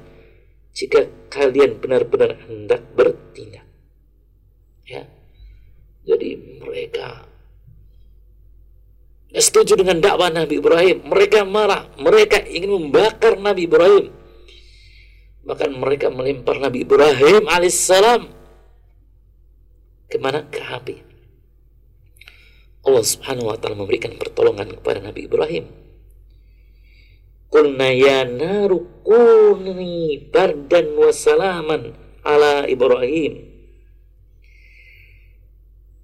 [0.75, 3.63] jika kalian benar-benar hendak bertindak.
[4.84, 5.08] Ya.
[6.03, 7.23] Jadi mereka
[9.31, 11.08] setuju dengan dakwah Nabi Ibrahim.
[11.08, 14.12] Mereka marah, mereka ingin membakar Nabi Ibrahim.
[15.47, 18.27] Bahkan mereka melempar Nabi Ibrahim alaihissalam
[20.12, 20.95] ke mana ke api.
[22.84, 25.85] Allah Subhanahu wa taala memberikan pertolongan kepada Nabi Ibrahim
[27.49, 33.34] Qulna ya naru kuni bardan wa salaman ala Ibrahim.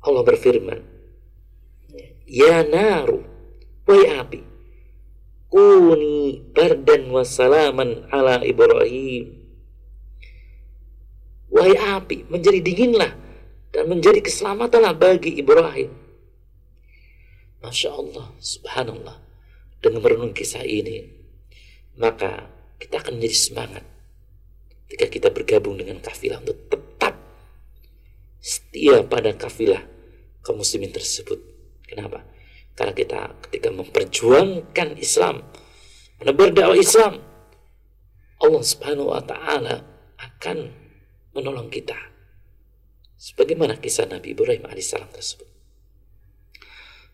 [0.02, 0.82] Allah berfirman,
[2.26, 3.22] Ya naru,
[3.86, 4.40] wahai api,
[5.52, 9.36] kuni bardan wa salaman ala Ibrahim.
[11.52, 13.12] Wahai api, menjadi dinginlah
[13.76, 15.92] dan menjadi keselamatanlah bagi Ibrahim.
[17.62, 19.18] Masya Allah, subhanallah.
[19.82, 21.21] Dengan merenung kisah ini,
[22.00, 22.48] maka
[22.80, 23.84] kita akan menjadi semangat
[24.92, 27.16] ketika kita bergabung dengan kafilah untuk tetap
[28.44, 29.80] setia pada kafilah
[30.44, 31.40] kaum muslimin tersebut.
[31.88, 32.26] Kenapa?
[32.76, 35.46] Karena kita ketika memperjuangkan Islam,
[36.20, 37.24] menebar dakwah Islam,
[38.42, 39.86] Allah Subhanahu wa taala
[40.18, 40.58] akan
[41.38, 41.96] menolong kita.
[43.22, 45.46] Sebagaimana kisah Nabi Ibrahim alaihissalam tersebut.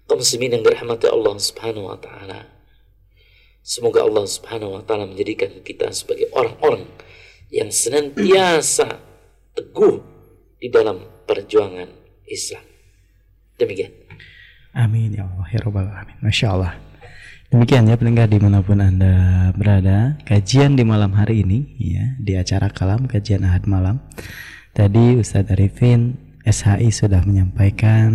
[0.08, 2.57] Kaum muslimin yang dirahmati Allah Subhanahu wa taala.
[3.68, 6.88] Semoga Allah Subhanahu wa taala menjadikan kita sebagai orang-orang
[7.52, 8.96] yang senantiasa
[9.52, 10.00] teguh
[10.56, 11.92] di dalam perjuangan
[12.32, 12.64] Islam.
[13.60, 13.92] Demikian.
[14.72, 16.16] Amin ya Allah ya Rabbal Alamin.
[16.24, 16.80] Masya Allah.
[17.52, 22.36] Demikian ya pendengar di mana pun Anda berada Kajian di malam hari ini ya Di
[22.36, 24.04] acara kalam kajian ahad malam
[24.76, 28.12] Tadi Ustadz Arifin SHI sudah menyampaikan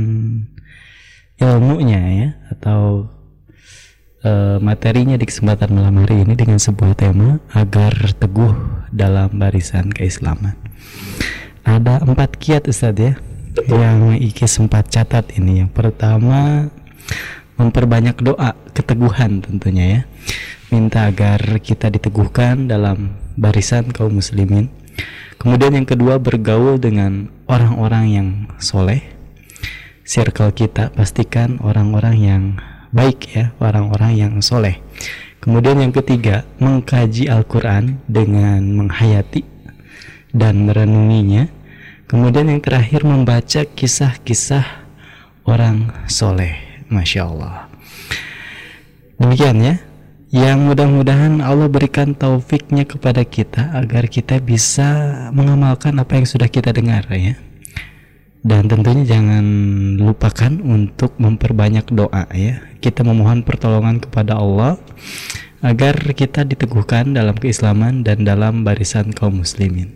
[1.40, 3.08] ilmunya ya Atau
[4.22, 8.54] uh, materinya di kesempatan malam hari ini Dengan sebuah tema Agar teguh
[8.92, 10.52] dalam barisan keislaman.
[11.64, 13.12] Ada empat kiat Ustadz ya
[13.68, 15.64] Yang Iki sempat catat ini.
[15.64, 16.68] Yang pertama
[17.56, 20.00] memperbanyak doa keteguhan tentunya ya.
[20.72, 24.72] Minta agar kita diteguhkan dalam barisan kaum muslimin.
[25.36, 29.04] Kemudian yang kedua bergaul dengan orang-orang yang soleh.
[30.02, 32.42] Circle kita pastikan orang-orang yang
[32.92, 34.78] baik ya orang-orang yang soleh
[35.40, 39.42] kemudian yang ketiga mengkaji Al-Quran dengan menghayati
[40.30, 41.48] dan merenunginya
[42.06, 44.84] kemudian yang terakhir membaca kisah-kisah
[45.48, 47.72] orang soleh Masya Allah.
[49.16, 49.76] Demikian ya.
[50.32, 54.88] Yang mudah-mudahan Allah berikan taufiknya kepada kita agar kita bisa
[55.28, 57.36] mengamalkan apa yang sudah kita dengar ya.
[58.42, 59.46] Dan tentunya jangan
[60.02, 62.58] lupakan untuk memperbanyak doa ya.
[62.82, 64.82] Kita memohon pertolongan kepada Allah
[65.62, 69.94] agar kita diteguhkan dalam keislaman dan dalam barisan kaum muslimin.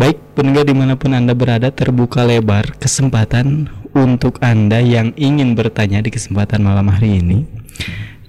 [0.00, 6.00] Baik, pendengar di mana pun Anda berada terbuka lebar kesempatan untuk Anda yang ingin bertanya
[6.00, 7.44] di kesempatan malam hari ini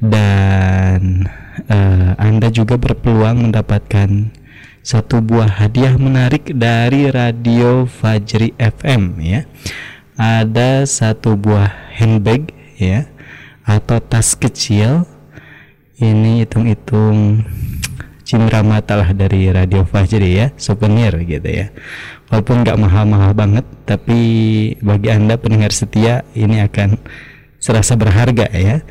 [0.04, 1.32] dan
[1.72, 4.36] uh, Anda juga berpeluang mendapatkan
[4.84, 9.48] satu buah hadiah menarik dari Radio Fajri FM ya.
[10.20, 13.08] Ada satu buah handbag ya
[13.64, 15.08] atau tas kecil.
[16.04, 17.48] Ini hitung-hitung
[18.28, 21.70] cindera mata lah dari Radio Fajri ya souvenir gitu ya
[22.32, 24.20] walaupun nggak mahal-mahal banget tapi
[24.80, 26.98] bagi anda pendengar setia ini akan
[27.60, 28.82] serasa berharga ya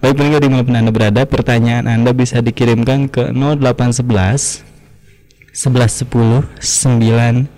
[0.00, 4.75] baik pendengar di mana pun anda berada pertanyaan anda bisa dikirimkan ke 0811
[5.56, 7.48] 1110 993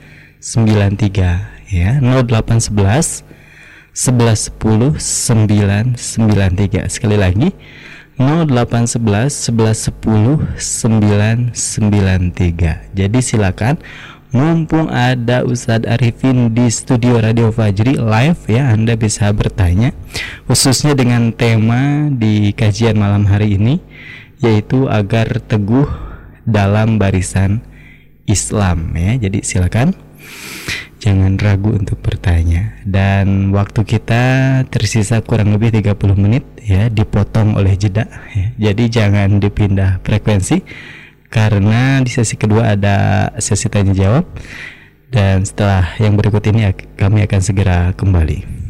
[1.74, 3.26] ya 0811
[3.90, 7.50] 1110 993 sekali lagi
[8.18, 12.94] 0811 1110 993.
[12.94, 13.82] Jadi silakan
[14.30, 19.90] mumpung ada Ustadz Arifin di studio Radio Fajri live ya Anda bisa bertanya
[20.46, 23.80] khususnya dengan tema di kajian malam hari ini
[24.38, 25.88] yaitu agar teguh
[26.44, 27.64] dalam barisan
[28.28, 29.16] Islam ya.
[29.16, 29.96] Jadi silakan
[30.98, 34.22] jangan ragu untuk bertanya dan waktu kita
[34.66, 38.70] tersisa kurang lebih 30 menit ya dipotong oleh jeda ya.
[38.70, 40.66] jadi jangan dipindah frekuensi
[41.30, 44.26] karena di sesi kedua ada sesi tanya jawab
[45.08, 46.66] dan setelah yang berikut ini
[46.98, 48.67] kami akan segera kembali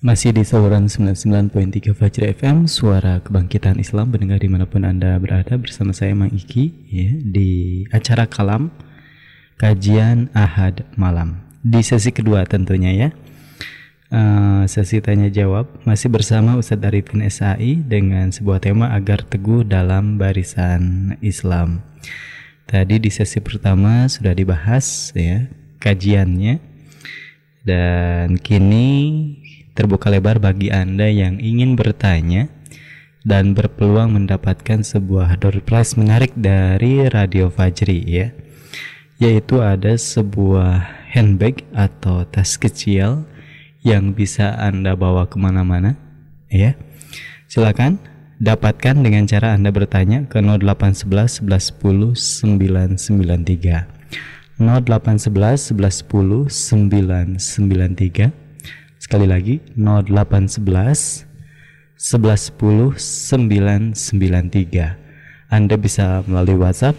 [0.00, 5.60] masih di saluran 99.3 Fajr FM Suara Kebangkitan Islam Mendengar di mana pun Anda berada
[5.60, 8.72] Bersama saya Mang Iki ya, Di acara Kalam
[9.60, 11.44] kajian Ahad malam.
[11.60, 13.08] Di sesi kedua tentunya ya.
[14.08, 20.16] Uh, sesi tanya jawab masih bersama Ustadz Arifin SAI dengan sebuah tema agar teguh dalam
[20.16, 21.84] barisan Islam.
[22.64, 25.44] Tadi di sesi pertama sudah dibahas ya
[25.76, 26.56] kajiannya
[27.60, 28.96] dan kini
[29.80, 32.52] terbuka lebar bagi Anda yang ingin bertanya
[33.24, 38.28] dan berpeluang mendapatkan sebuah door prize menarik dari Radio Fajri ya.
[39.16, 40.84] Yaitu ada sebuah
[41.16, 43.24] handbag atau tas kecil
[43.80, 45.96] yang bisa Anda bawa ke mana-mana
[46.52, 46.76] ya.
[47.48, 47.96] Silakan
[48.36, 52.12] dapatkan dengan cara Anda bertanya ke 0811 1110
[53.00, 58.49] 993 0811 1110 993
[59.10, 61.26] sekali lagi 0811
[61.98, 66.94] 1110 993 Anda bisa melalui WhatsApp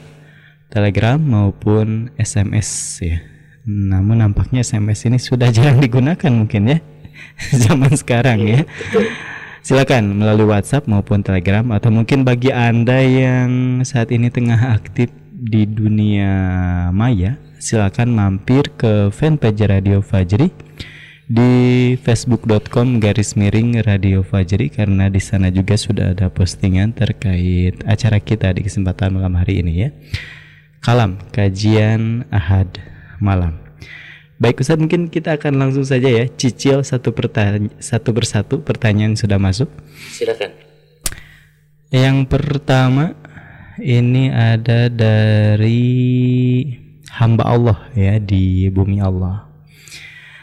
[0.68, 3.24] Telegram maupun SMS ya.
[3.64, 6.84] Namun nampaknya SMS ini sudah jarang digunakan mungkin ya
[7.64, 8.68] zaman sekarang ya.
[9.64, 15.64] Silakan melalui WhatsApp maupun Telegram atau mungkin bagi Anda yang saat ini tengah aktif di
[15.64, 16.28] dunia
[16.91, 20.51] maya, silakan mampir ke fanpage Radio Fajri
[21.32, 28.20] di facebook.com garis miring Radio Fajri karena di sana juga sudah ada postingan terkait acara
[28.20, 29.90] kita di kesempatan malam hari ini ya.
[30.84, 32.84] Kalam kajian Ahad
[33.24, 33.56] malam.
[34.44, 39.40] Baik Ustaz mungkin kita akan langsung saja ya cicil satu pertanyaan satu persatu pertanyaan sudah
[39.40, 39.72] masuk.
[40.12, 40.52] Silakan.
[41.96, 43.16] Yang pertama
[43.80, 45.80] ini ada dari
[47.08, 49.51] hamba Allah ya di bumi Allah.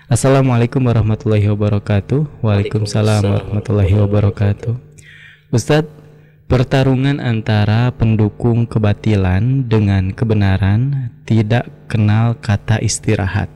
[0.09, 2.41] Assalamualaikum warahmatullahi wabarakatuh.
[2.41, 4.73] Waalaikumsalam warahmatullahi wabarakatuh.
[5.53, 5.93] Ustadz,
[6.49, 13.53] pertarungan antara pendukung kebatilan dengan kebenaran tidak kenal kata istirahat.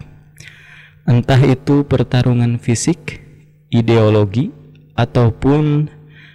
[1.09, 3.25] Entah itu pertarungan fisik,
[3.73, 4.53] ideologi,
[4.93, 5.89] ataupun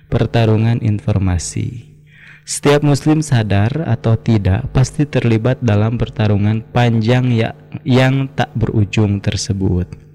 [0.09, 1.93] pertarungan informasi.
[2.41, 7.53] Setiap muslim sadar atau tidak pasti terlibat dalam pertarungan panjang ya,
[7.85, 10.06] yang tak berujung tersebut.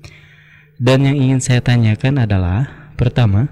[0.83, 3.47] Dan yang ingin saya tanyakan adalah pertama,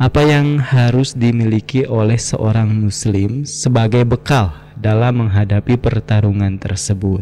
[0.00, 7.20] apa yang harus dimiliki oleh seorang muslim sebagai bekal dalam menghadapi pertarungan tersebut?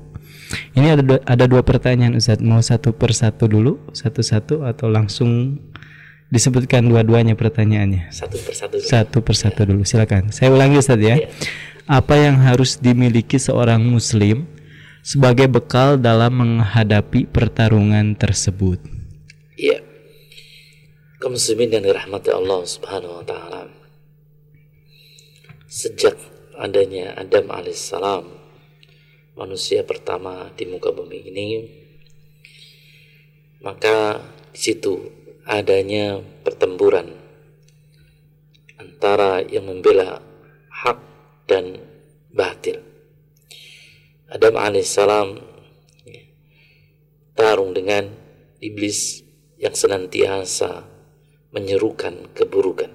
[0.79, 2.39] Ini ada dua, ada dua pertanyaan Ustaz.
[2.39, 5.59] Mau satu persatu dulu, satu-satu atau langsung
[6.31, 8.15] disebutkan dua-duanya pertanyaannya?
[8.15, 8.87] Satu persatu dulu.
[8.87, 9.83] Satu persatu dulu.
[9.83, 10.31] Silakan.
[10.31, 11.19] Saya ulangi Ustaz ya.
[11.19, 11.27] Ya.
[11.91, 14.47] Apa yang harus dimiliki seorang muslim
[15.03, 18.98] sebagai bekal dalam menghadapi pertarungan tersebut?
[19.59, 19.83] Iya.
[21.19, 23.67] Kaum muslimin yang dirahmati Allah Subhanahu wa taala.
[25.67, 26.15] Sejak
[26.55, 28.23] adanya Adam alaihissalam
[29.35, 31.47] manusia pertama di muka bumi ini
[33.63, 34.23] maka
[34.55, 34.95] di situ
[35.43, 37.15] adanya pertempuran
[38.79, 40.23] antara yang membela
[40.71, 40.99] hak
[41.51, 41.83] dan
[42.31, 42.79] batil.
[44.31, 45.43] Adam alaihissalam
[47.35, 48.07] tarung dengan
[48.63, 49.28] iblis
[49.59, 50.87] yang senantiasa
[51.51, 52.95] menyerukan keburukan.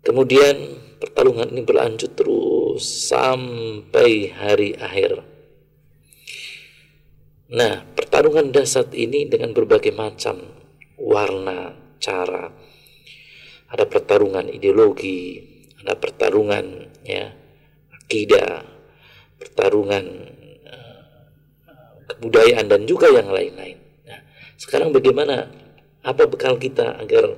[0.00, 0.56] Kemudian
[0.96, 5.26] pertarungan ini berlanjut terus sampai hari akhir.
[7.50, 10.38] Nah, pertarungan dasar ini dengan berbagai macam
[10.96, 12.46] warna, cara.
[13.70, 15.42] Ada pertarungan ideologi,
[15.82, 17.34] ada pertarungan ya
[17.90, 18.62] akidah,
[19.38, 20.04] pertarungan
[20.66, 21.02] uh,
[22.06, 23.89] kebudayaan dan juga yang lain-lain.
[24.60, 25.48] Sekarang bagaimana
[26.04, 27.32] apa bekal kita agar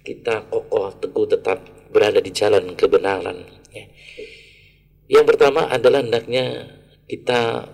[0.00, 1.60] kita kokoh teguh tetap
[1.92, 3.84] berada di jalan kebenaran ya.
[5.20, 6.64] Yang pertama adalah hendaknya
[7.04, 7.68] kita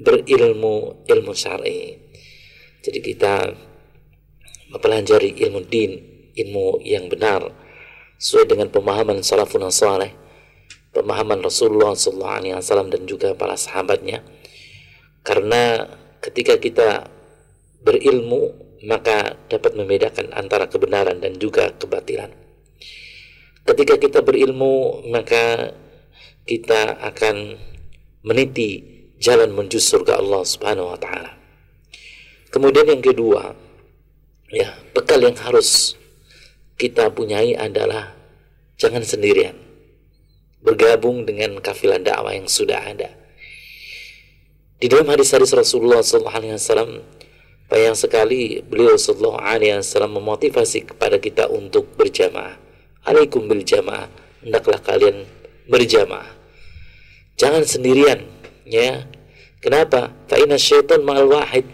[0.00, 2.00] berilmu ilmu syar'i.
[2.80, 3.52] Jadi kita
[4.72, 5.92] mempelajari ilmu din,
[6.32, 7.44] ilmu yang benar
[8.16, 10.16] sesuai dengan pemahaman salafun saleh,
[10.96, 14.24] pemahaman Rasulullah SAW dan juga para sahabatnya.
[15.22, 15.86] Karena
[16.18, 17.06] ketika kita
[17.82, 22.30] berilmu maka dapat membedakan antara kebenaran dan juga kebatilan.
[23.62, 25.70] Ketika kita berilmu maka
[26.42, 27.58] kita akan
[28.26, 28.82] meniti
[29.22, 31.38] jalan menuju surga Allah Subhanahu wa taala.
[32.50, 33.54] Kemudian yang kedua,
[34.50, 35.94] ya, bekal yang harus
[36.74, 38.12] kita punyai adalah
[38.76, 39.54] jangan sendirian.
[40.62, 43.10] Bergabung dengan kafilah dakwah yang sudah ada.
[44.78, 47.21] Di dalam hadis-hadis Rasulullah SAW,
[47.72, 52.60] banyak sekali beliau Sallallahu Alaihi Wasallam memotivasi kepada kita untuk berjamaah.
[53.08, 54.12] Alaikum bil jamaah,
[54.44, 55.24] hendaklah kalian
[55.72, 56.36] berjamaah.
[57.40, 58.28] Jangan sendirian,
[58.68, 59.08] ya.
[59.64, 60.12] Kenapa?
[60.28, 61.64] Fa'ina syaitan ma'al wahid.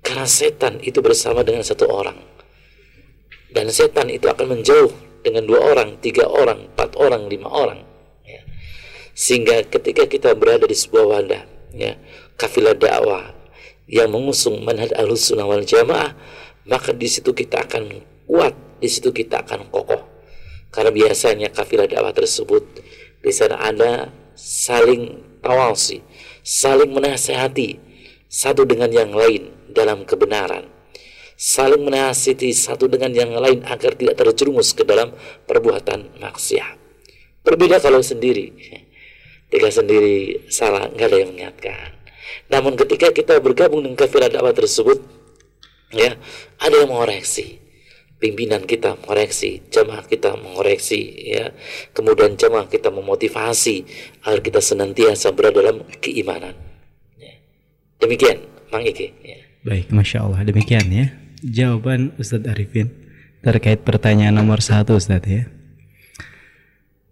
[0.00, 2.16] Karena setan itu bersama dengan satu orang.
[3.52, 7.84] Dan setan itu akan menjauh dengan dua orang, tiga orang, empat orang, lima orang.
[8.24, 8.40] Ya.
[9.12, 11.42] Sehingga ketika kita berada di sebuah wadah,
[11.76, 12.00] ya,
[12.40, 13.41] kafilah dakwah
[13.90, 16.14] yang mengusung manhaj ahlus sunnah wal jamaah,
[16.66, 20.02] maka di situ kita akan kuat, di situ kita akan kokoh.
[20.72, 22.64] Karena biasanya kafilah dakwah tersebut
[23.20, 26.00] di sana ada saling tawasi,
[26.40, 27.76] saling menasehati
[28.32, 30.66] satu dengan yang lain dalam kebenaran.
[31.36, 35.10] Saling menasihati satu dengan yang lain agar tidak terjerumus ke dalam
[35.44, 36.78] perbuatan maksiat.
[37.42, 38.54] Berbeda kalau sendiri.
[39.50, 42.01] Jika sendiri salah, nggak ada yang mengingatkan.
[42.48, 45.00] Namun ketika kita bergabung dengan kafilah dakwah tersebut,
[45.92, 46.16] ya
[46.60, 47.60] ada yang mengoreksi
[48.22, 51.50] pimpinan kita mengoreksi, jamaah kita mengoreksi, ya.
[51.90, 53.82] Kemudian jamaah kita memotivasi
[54.22, 56.54] agar kita senantiasa berada dalam keimanan.
[57.18, 57.34] Ya.
[57.98, 59.10] Demikian, Mang Ike.
[59.26, 59.42] Ya.
[59.66, 61.06] Baik, masya Allah demikian ya
[61.42, 62.90] jawaban Ustadz Arifin
[63.42, 65.42] terkait pertanyaan nomor satu Ustadz ya.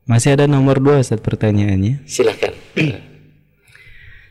[0.06, 2.06] Masih ada nomor dua Ustadz pertanyaannya.
[2.06, 2.54] Silahkan.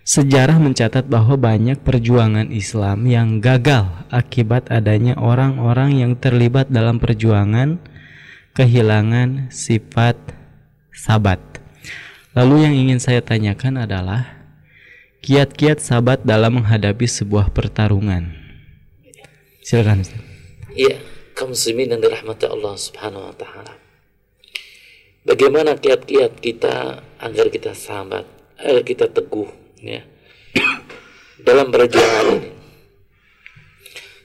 [0.10, 7.78] Sejarah mencatat bahwa banyak perjuangan Islam yang gagal akibat adanya orang-orang yang terlibat dalam perjuangan
[8.58, 10.18] kehilangan sifat
[10.90, 11.38] sabat.
[12.34, 14.50] Lalu yang ingin saya tanyakan adalah
[15.22, 18.34] kiat-kiat sabat dalam menghadapi sebuah pertarungan.
[19.62, 20.10] Silakan.
[20.74, 21.06] Iya,
[21.38, 23.78] kaum muslimin yang dirahmati Allah Subhanahu wa taala.
[25.22, 28.26] Bagaimana kiat-kiat kita agar kita sabat,
[28.58, 30.02] agar kita teguh ya.
[31.40, 32.52] Dalam perjuangan ini.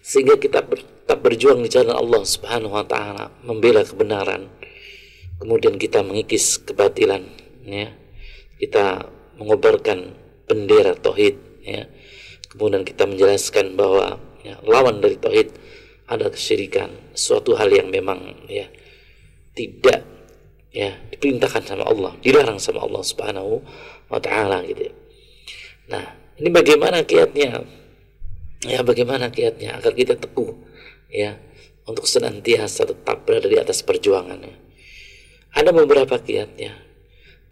[0.05, 4.51] Sehingga kita tetap berjuang di jalan Allah Subhanahu wa taala membela kebenaran.
[5.41, 7.25] Kemudian kita mengikis kebatilan
[7.65, 7.91] ya.
[8.61, 9.09] Kita
[9.41, 10.15] mengobarkan
[10.47, 11.89] bendera tauhid ya.
[12.53, 15.51] Kemudian kita menjelaskan bahwa ya, lawan dari tauhid
[16.07, 18.69] adalah kesyirikan suatu hal yang memang ya
[19.57, 20.05] tidak
[20.69, 23.65] ya diperintahkan sama Allah dilarang sama Allah Subhanahu
[24.13, 24.93] wa taala gitu.
[24.93, 24.95] ya.
[25.91, 26.05] Nah,
[26.41, 27.61] ini bagaimana kiatnya?
[28.65, 30.57] Ya, bagaimana kiatnya agar kita teguh
[31.13, 31.37] ya
[31.85, 34.57] untuk senantiasa tetap berada di atas perjuangannya.
[35.53, 36.81] Ada beberapa kiatnya.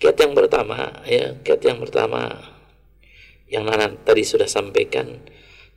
[0.01, 2.35] Kiat yang pertama ya, kiat yang pertama
[3.53, 5.21] yang Nana tadi sudah sampaikan,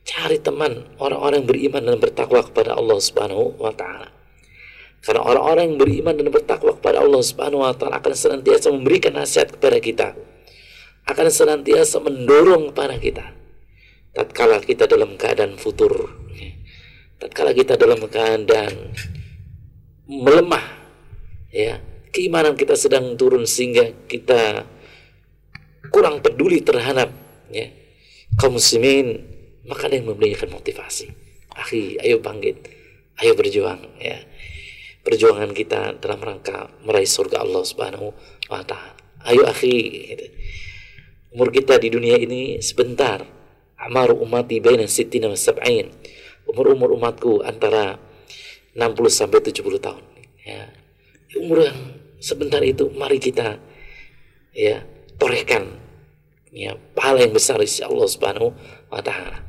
[0.02, 4.08] cari teman orang-orang yang beriman dan bertakwa kepada Allah Subhanahu wa taala.
[5.04, 9.52] Karena orang-orang yang beriman dan bertakwa kepada Allah Subhanahu wa taala akan senantiasa memberikan nasihat
[9.52, 10.08] kepada kita
[11.06, 13.26] akan senantiasa mendorong kepada kita.
[14.12, 16.26] Tatkala kita dalam keadaan futur
[17.16, 18.92] tatkala kita dalam keadaan
[20.08, 20.64] melemah
[21.50, 21.80] ya.
[22.12, 24.64] Keimanan kita sedang turun sehingga kita
[25.92, 27.12] kurang peduli terhadap
[27.52, 27.68] ya
[28.40, 29.20] kaum muslimin
[29.68, 31.12] maka ada yang memberikan motivasi.
[31.52, 32.56] Akhi ayo bangkit
[33.20, 34.16] ayo berjuang ya.
[35.04, 38.10] Perjuangan kita dalam rangka meraih surga Allah Subhanahu
[38.48, 38.96] wa taala.
[39.26, 39.76] Ayo akhi
[40.14, 40.26] gitu
[41.36, 43.20] umur kita di dunia ini sebentar.
[43.76, 45.92] Amar umati baina sittina wa sab'in.
[46.48, 48.00] Umur-umur umatku antara
[48.72, 48.80] 60
[49.12, 50.00] sampai 70 tahun.
[50.48, 50.72] Ya.
[51.36, 51.76] Umur yang
[52.24, 53.60] sebentar itu mari kita
[54.56, 54.80] ya
[55.20, 55.76] torehkan.
[56.56, 58.56] Ya pahala yang besar insya Allah subhanahu
[58.88, 59.44] wa ta'ala.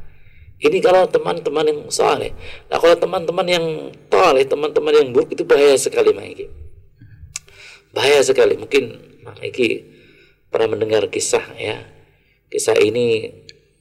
[0.59, 2.35] Ini kalau teman-teman yang soleh.
[2.67, 3.65] Nah kalau teman-teman yang
[4.11, 6.67] toleh teman-teman yang buruk itu bahaya sekali Maiki
[7.95, 8.53] bahaya sekali.
[8.53, 8.83] Mungkin
[9.23, 9.97] Maiki
[10.50, 11.84] pernah mendengar kisah ya.
[12.48, 13.32] Kisah ini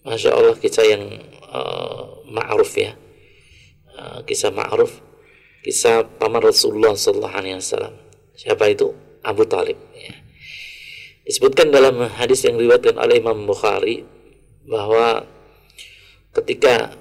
[0.03, 1.05] masya Allah kisah yang
[1.51, 2.95] uh, ma'ruf ya.
[3.97, 5.03] Uh, kisah ma'ruf
[5.67, 7.95] kisah paman Rasulullah Sallallahu Alaihi Wasallam.
[8.37, 9.07] Siapa itu?
[9.27, 10.15] Abu Talib ya.
[11.27, 14.07] disebutkan dalam hadis yang diriwayatkan oleh Imam Bukhari
[14.63, 15.27] bahwa
[16.31, 16.95] ketika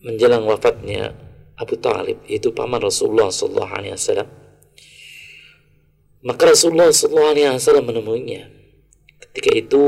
[0.00, 1.12] menjelang wafatnya
[1.60, 4.28] Abu Talib itu paman Rasulullah Sallallahu Alaihi Wasallam
[6.24, 8.48] maka Rasulullah Sallallahu Alaihi Wasallam menemuinya
[9.30, 9.84] Ketika itu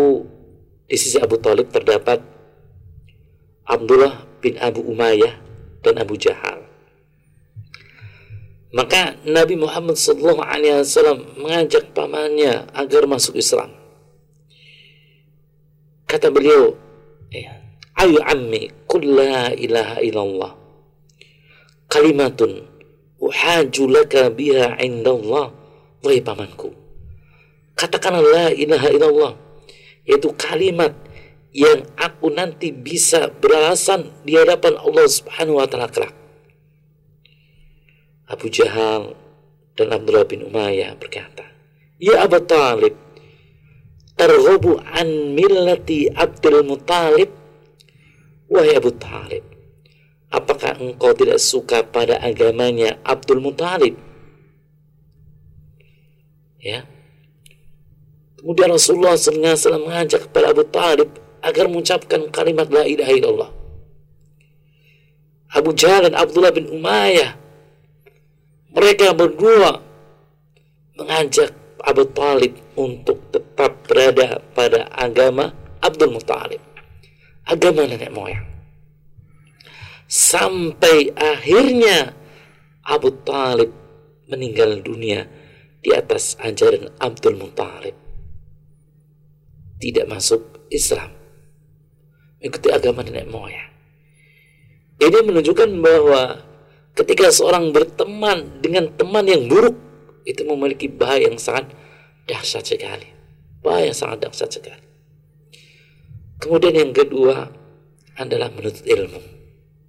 [0.87, 2.23] di sisi Abu Talib terdapat
[3.67, 5.35] Abdullah bin Abu Umayyah
[5.83, 6.67] dan Abu Jahal.
[8.73, 13.69] Maka Nabi Muhammad SAW mengajak pamannya agar masuk Islam.
[16.09, 16.73] Kata beliau,
[17.29, 17.63] ya,
[18.01, 20.53] Ayu ammi, kul la ilaha illallah.
[21.93, 22.65] Kalimatun
[23.21, 25.53] uhaju laka biha indallah.
[26.03, 26.75] Wahai pamanku,
[27.83, 29.33] katakanlah la ilaha illallah
[30.07, 30.95] yaitu kalimat
[31.51, 36.15] yang aku nanti bisa beralasan di hadapan Allah Subhanahu wa taala kelak.
[38.31, 39.13] Abu Jahal
[39.77, 41.45] dan Abdullah bin Umayyah berkata,
[42.01, 42.97] "Ya Abu Talib,
[44.17, 47.29] tergobu an millati Abdul Muttalib?"
[48.49, 49.45] Wahai Abu Talib,
[50.33, 53.97] apakah engkau tidak suka pada agamanya Abdul Muttalib?
[56.63, 56.87] Ya,
[58.43, 61.15] Kemudian Rasulullah SAW mengajak kepada Abu Talib
[61.47, 63.51] agar mengucapkan kalimat La ilaha illallah.
[65.53, 67.37] Abu Jahal dan Abdullah bin Umayyah
[68.73, 69.85] mereka berdua
[70.97, 71.53] mengajak
[71.85, 75.53] Abu Talib untuk tetap berada pada agama
[75.85, 76.63] Abdul Muttalib
[77.45, 78.49] agama nenek moyang
[80.09, 82.17] sampai akhirnya
[82.89, 83.77] Abu Talib
[84.33, 85.29] meninggal dunia
[85.85, 88.02] di atas ajaran Abdul Muttalib
[89.83, 91.11] tidak masuk Islam.
[92.39, 93.71] Mengikuti agama nenek moyang.
[95.03, 96.39] Ini menunjukkan bahwa
[96.95, 99.75] ketika seorang berteman dengan teman yang buruk
[100.23, 101.75] itu memiliki bahaya yang sangat
[102.31, 103.11] dahsyat sekali.
[103.59, 104.87] Bahaya yang sangat dahsyat sekali.
[106.39, 107.51] Kemudian yang kedua
[108.19, 109.23] adalah menuntut ilmu.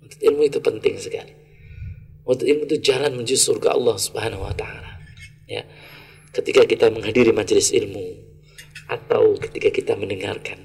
[0.01, 1.33] Menuntut ilmu itu penting sekali.
[2.25, 5.01] Menuntut ilmu itu jalan menuju surga Allah subhanahu wa ta'ala.
[5.45, 5.65] Ya.
[6.33, 8.22] Ketika kita menghadiri majelis ilmu
[8.93, 10.61] atau ketika kita mendengarkan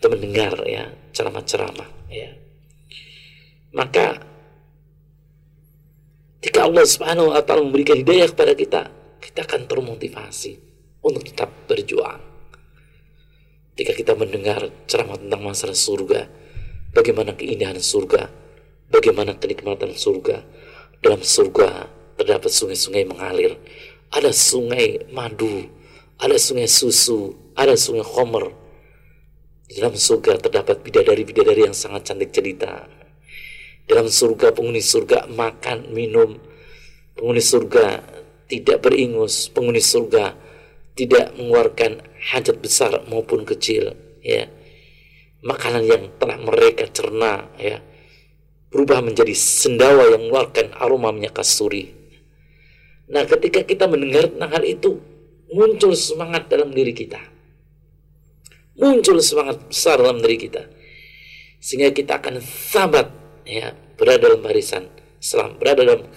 [0.00, 2.32] atau mendengar ya ceramah-ceramah ya
[3.76, 4.24] maka
[6.40, 8.82] jika Allah Subhanahu wa taala memberikan hidayah kepada kita
[9.20, 10.56] kita akan termotivasi
[11.04, 12.30] untuk tetap berjuang
[13.80, 16.28] Ketika kita mendengar ceramah tentang masalah surga,
[16.92, 18.28] bagaimana keindahan surga,
[18.92, 20.44] bagaimana kenikmatan surga.
[21.00, 21.88] Dalam surga
[22.20, 23.56] terdapat sungai-sungai mengalir,
[24.12, 25.64] ada sungai madu,
[26.20, 28.52] ada sungai susu, ada sungai khomer.
[29.64, 32.84] Di dalam surga terdapat bidadari-bidadari yang sangat cantik cerita.
[33.88, 36.36] Dalam surga penghuni surga makan, minum.
[37.16, 38.04] Penghuni surga
[38.50, 40.34] tidak beringus, penghuni surga
[41.00, 44.44] tidak mengeluarkan hajat besar maupun kecil ya
[45.40, 47.80] makanan yang telah mereka cerna ya
[48.68, 51.96] berubah menjadi sendawa yang mengeluarkan aroma minyak kasturi
[53.08, 55.00] nah ketika kita mendengar tentang hal itu
[55.54, 57.20] muncul semangat dalam diri kita
[58.78, 60.62] muncul semangat besar dalam diri kita
[61.60, 63.12] sehingga kita akan sabat
[63.44, 64.88] ya berada dalam barisan
[65.20, 66.08] selam berada dalam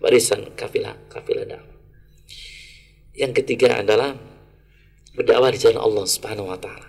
[0.00, 1.78] barisan kafilah kafilah dakwah
[3.18, 4.14] yang ketiga adalah
[5.18, 6.86] berdakwah di jalan Allah Subhanahu wa taala.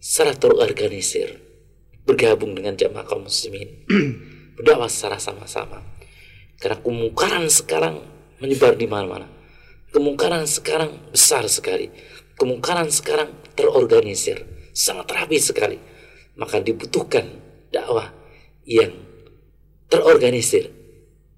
[0.00, 1.36] Secara terorganisir,
[2.08, 3.84] bergabung dengan jamaah kaum muslimin.
[4.56, 5.84] berdakwah secara sama-sama.
[6.56, 8.00] Karena kemungkaran sekarang
[8.40, 9.28] menyebar di mana-mana.
[9.90, 11.90] Kemungkaran sekarang besar sekali.
[12.38, 15.76] Kemungkaran sekarang terorganisir, sangat rapi sekali.
[16.38, 17.26] Maka dibutuhkan
[17.74, 18.14] dakwah
[18.64, 18.94] yang
[19.90, 20.70] terorganisir.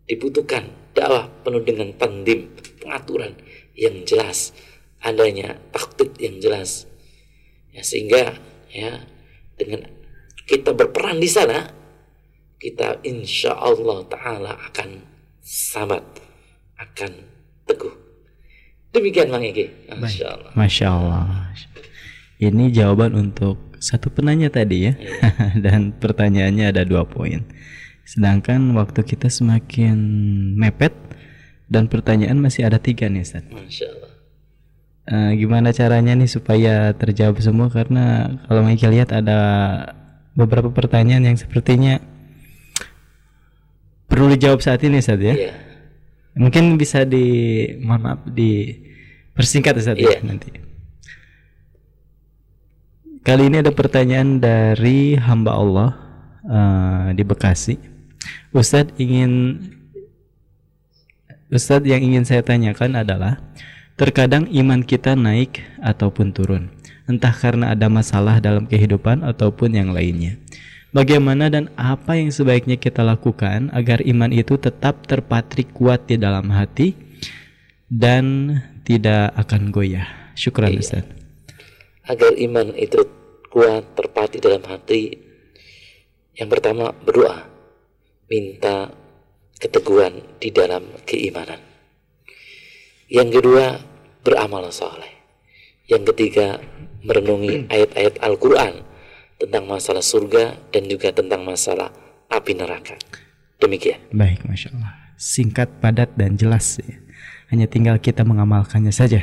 [0.05, 3.33] Dibutuhkan dakwah penuh dengan tandim, pengaturan,
[3.73, 4.53] yang jelas,
[5.01, 6.85] adanya taktik yang jelas.
[7.73, 8.37] Ya, sehingga
[8.69, 9.09] ya
[9.57, 9.89] dengan
[10.45, 11.73] kita berperan di sana,
[12.61, 14.91] kita insya Allah Taala akan
[15.41, 16.05] sabat,
[16.77, 17.32] akan.
[18.93, 19.73] Demikian Bang Ege.
[19.89, 20.51] Masya Allah.
[20.53, 21.25] Masya Allah.
[22.37, 25.33] Ini jawaban untuk satu penanya tadi ya, iya.
[25.65, 27.43] dan pertanyaannya ada dua poin.
[28.05, 29.97] Sedangkan waktu kita semakin
[30.59, 30.93] mepet,
[31.73, 33.49] dan pertanyaan masih ada tiga nih Ustaz.
[33.49, 34.13] Masya Allah.
[35.03, 39.41] Uh, gimana caranya nih supaya terjawab semua karena kalau Mike lihat ada
[40.37, 41.99] beberapa pertanyaan yang sepertinya
[44.07, 45.35] perlu dijawab saat ini Ustaz ya.
[45.35, 45.57] Yeah.
[46.37, 47.25] Mungkin bisa di
[47.81, 48.82] mohon maaf di
[49.37, 50.17] persingkat Ustaz yeah.
[50.17, 50.21] ya iya.
[50.25, 50.51] nanti.
[53.23, 55.91] Kali ini ada pertanyaan dari hamba Allah
[56.43, 57.79] uh, di Bekasi.
[58.51, 59.63] Ustadz ingin
[61.47, 63.39] Ustadz yang ingin saya tanyakan adalah
[63.95, 66.67] terkadang iman kita naik ataupun turun
[67.07, 70.39] entah karena ada masalah dalam kehidupan ataupun yang lainnya.
[70.93, 76.53] Bagaimana dan apa yang sebaiknya kita lakukan agar iman itu tetap terpatrik kuat di dalam
[76.53, 76.93] hati
[77.89, 80.07] dan tidak akan goyah.
[80.35, 80.81] Syukran iya.
[80.81, 81.05] Ustaz.
[82.09, 82.99] Agar iman itu
[83.53, 85.13] kuat terpatri dalam hati,
[86.35, 87.47] yang pertama berdoa,
[88.33, 88.89] minta
[89.61, 91.61] keteguhan di dalam keimanan.
[93.13, 93.77] Yang kedua,
[94.25, 95.13] beramal soleh.
[95.85, 96.57] Yang ketiga,
[97.05, 98.81] merenungi ayat-ayat Al-Quran
[99.37, 101.93] tentang masalah surga dan juga tentang masalah
[102.33, 102.97] api neraka.
[103.61, 104.01] Demikian.
[104.11, 104.95] Baik, Masya Allah.
[105.21, 106.81] Singkat, padat, dan jelas.
[106.81, 107.02] Ya.
[107.53, 109.21] Hanya tinggal kita mengamalkannya saja.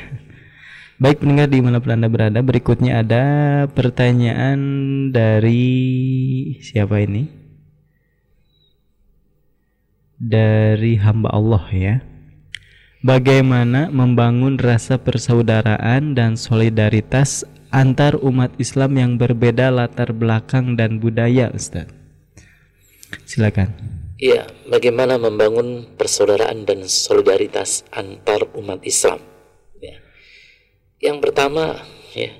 [1.01, 3.23] Baik pendengar di mana pun Anda berada, berikutnya ada
[3.71, 4.59] pertanyaan
[5.09, 5.73] dari
[6.61, 7.39] siapa ini?
[10.19, 11.95] dari hamba Allah ya.
[12.99, 21.47] Bagaimana membangun rasa persaudaraan dan solidaritas antar umat Islam yang berbeda latar belakang dan budaya,
[21.55, 21.87] Ustaz?
[23.23, 23.71] Silakan.
[24.19, 29.23] Iya, bagaimana membangun persaudaraan dan solidaritas antar umat Islam?
[29.79, 29.95] Ya.
[30.99, 32.35] Yang pertama, ya,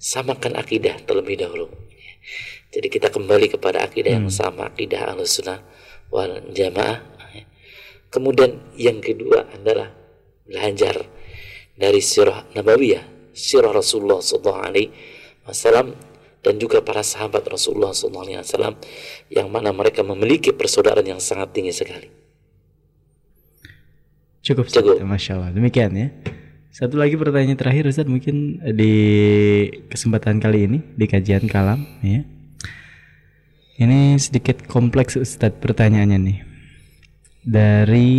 [0.00, 1.68] samakan akidah terlebih dahulu.
[2.72, 4.18] Jadi kita kembali kepada akidah hmm.
[4.24, 5.60] yang sama, akidah Ahlussunnah
[6.08, 7.04] wal jamaah.
[8.08, 9.92] Kemudian yang kedua adalah
[10.48, 11.04] belajar
[11.76, 14.24] dari sirah nabawiyah, sirah Rasulullah
[15.44, 15.92] wasallam
[16.42, 18.78] dan juga para sahabat Rasulullah wasallam
[19.28, 22.08] yang mana mereka memiliki persaudaraan yang sangat tinggi sekali.
[24.42, 25.02] Cukup, cukup.
[25.02, 25.50] Masya Allah.
[25.52, 26.08] Demikian ya.
[26.72, 28.94] Satu lagi pertanyaan terakhir Ustaz mungkin di
[29.90, 32.22] kesempatan kali ini di kajian kalam ya.
[33.78, 36.38] Ini sedikit kompleks Ustadz pertanyaannya nih.
[37.42, 38.10] Dari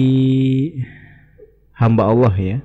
[1.71, 2.57] hamba Allah ya.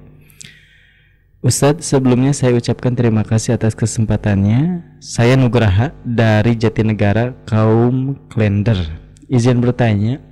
[1.45, 4.81] Ustadz sebelumnya saya ucapkan terima kasih atas kesempatannya.
[4.97, 8.81] Saya Nugraha dari Jatinegara kaum Klender.
[9.29, 10.25] Izin bertanya,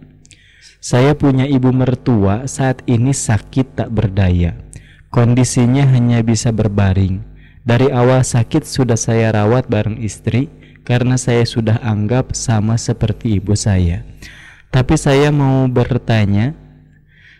[0.81, 4.57] saya punya ibu mertua saat ini sakit tak berdaya.
[5.13, 7.21] Kondisinya hanya bisa berbaring
[7.61, 10.49] Dari awal sakit sudah saya rawat bareng istri
[10.81, 14.01] karena saya sudah anggap sama seperti ibu saya.
[14.73, 16.57] Tapi saya mau bertanya,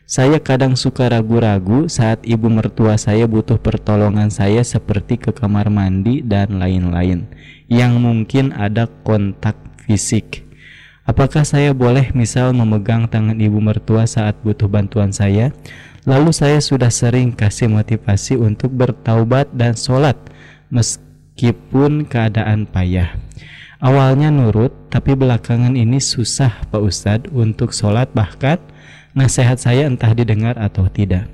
[0.05, 6.21] saya kadang suka ragu-ragu saat ibu mertua saya butuh pertolongan saya seperti ke kamar mandi
[6.21, 7.31] dan lain-lain
[7.71, 10.45] yang mungkin ada kontak fisik.
[11.03, 15.51] Apakah saya boleh misal memegang tangan ibu mertua saat butuh bantuan saya?
[16.07, 20.15] Lalu saya sudah sering kasih motivasi untuk bertaubat dan sholat
[20.71, 23.15] meskipun keadaan payah.
[23.83, 28.63] Awalnya nurut, tapi belakangan ini susah Pak Ustadz untuk sholat bahkan
[29.13, 31.29] nasihat saya entah didengar atau tidak.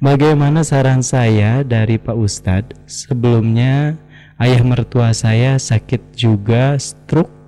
[0.00, 2.76] Bagaimana saran saya dari Pak Ustadz?
[2.84, 3.96] Sebelumnya
[4.36, 7.44] ayah mertua saya sakit juga stroke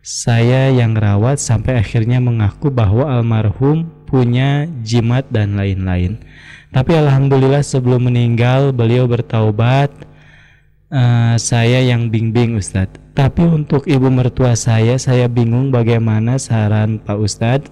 [0.00, 6.16] saya yang rawat sampai akhirnya mengaku bahwa almarhum punya jimat dan lain-lain.
[6.72, 9.92] Tapi alhamdulillah sebelum meninggal beliau bertaubat.
[10.90, 12.98] Uh, saya yang bimbing Ustadz.
[13.14, 17.70] Tapi untuk ibu mertua saya, saya bingung bagaimana saran Pak Ustadz.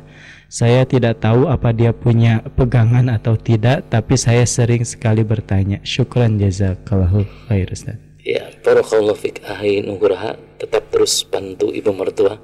[0.49, 5.85] Saya tidak tahu apa dia punya pegangan atau tidak, tapi saya sering sekali bertanya.
[5.85, 9.41] Syukran jazakallahu khair Ustadz ya barakallahu fik.
[9.49, 12.37] Ahai nugraha tetap terus bantu ibu mertua.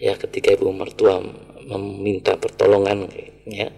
[0.00, 1.20] Ya ketika ibu mertua
[1.68, 3.12] meminta pertolongan
[3.44, 3.68] ya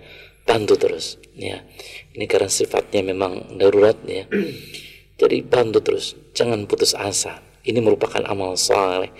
[0.47, 1.67] bantu terus ya.
[2.15, 4.31] Ini karena sifatnya memang darurat ya.
[5.21, 7.43] Jadi bantu terus jangan putus asa.
[7.67, 9.11] Ini merupakan amal saleh.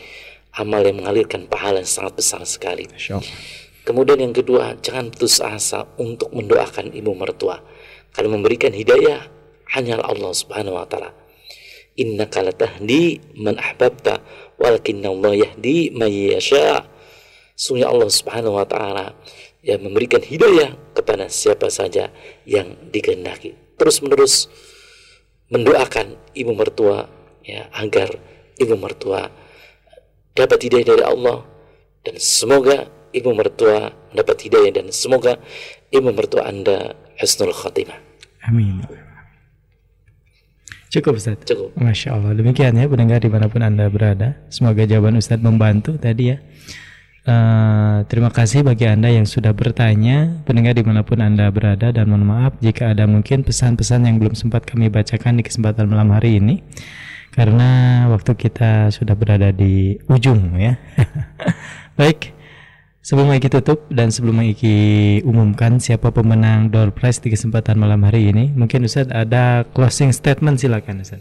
[0.53, 2.85] Amal yang mengalirkan pahala yang sangat besar sekali
[3.83, 7.61] kemudian yang kedua jangan putus asa untuk mendoakan ibu mertua.
[8.13, 9.25] Karena memberikan hidayah
[9.73, 11.23] hanya Allah subhanahu wa ta'ala.
[11.93, 14.25] Innaka latahdi man ahbabta
[14.57, 16.89] walakinna Allah yahdi man yasha.
[17.53, 19.13] Sungguh Allah Subhanahu wa taala
[19.61, 22.09] yang memberikan hidayah kepada siapa saja
[22.49, 23.55] yang dikehendaki.
[23.77, 24.49] Terus menerus
[25.53, 27.13] mendoakan ibu mertua
[27.45, 28.17] ya agar
[28.57, 29.29] ibu mertua
[30.33, 31.45] dapat hidayah dari Allah.
[32.03, 35.37] Dan semoga ibu mertua dapat hidayah dan semoga
[35.93, 37.97] ibu mertua Anda husnul khatimah.
[38.49, 38.83] Amin.
[40.93, 41.41] Cukup Ustaz?
[41.49, 41.73] Cukup.
[41.79, 42.37] Masya Allah.
[42.37, 44.37] Demikian ya pendengar di mana pun Anda berada.
[44.53, 46.39] Semoga jawaban Ustaz membantu tadi ya.
[47.23, 52.11] Uh, terima kasih bagi Anda yang sudah bertanya Pendengar di mana pun Anda berada Dan
[52.11, 56.43] mohon maaf jika ada mungkin pesan-pesan yang belum sempat kami bacakan di kesempatan malam hari
[56.43, 56.67] ini
[57.31, 60.75] Karena waktu kita sudah berada di ujung ya
[61.95, 62.35] Baik
[63.03, 64.79] Sebelum Iki tutup dan sebelum Iki
[65.27, 70.63] umumkan siapa pemenang door prize di kesempatan malam hari ini, mungkin Ustaz ada closing statement
[70.63, 71.19] silakan Ustaz.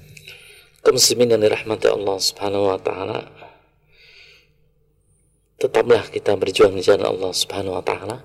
[0.85, 3.25] Kaum yang dirahmati Allah Subhanahu wa taala.
[5.57, 8.17] Tetaplah kita berjuang di jalan Allah Subhanahu wa taala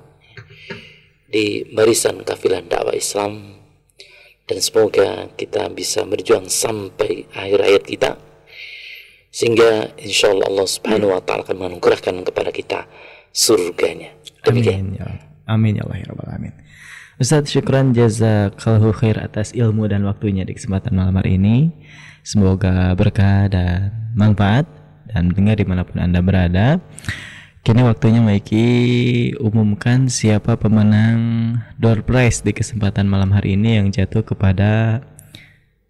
[1.24, 3.56] di barisan kafilah dakwah Islam
[4.44, 8.10] dan semoga kita bisa berjuang sampai akhir hayat kita
[9.32, 12.84] sehingga insya Allah Allah Subhanahu wa taala akan menganugerahkan kepada kita
[13.36, 14.16] surganya.
[14.48, 14.96] Demikian.
[14.96, 15.06] Amin ya,
[15.44, 16.54] amin ya Allah ya Rabbal Alamin.
[17.20, 21.68] Ustaz syukran jazakallahu khair atas ilmu dan waktunya di kesempatan malam hari ini.
[22.24, 24.64] Semoga berkah dan manfaat
[25.12, 26.80] dan dengar di mana pun Anda berada.
[27.66, 28.66] Kini waktunya Maiki
[29.42, 31.18] umumkan siapa pemenang
[31.82, 35.02] door prize di kesempatan malam hari ini yang jatuh kepada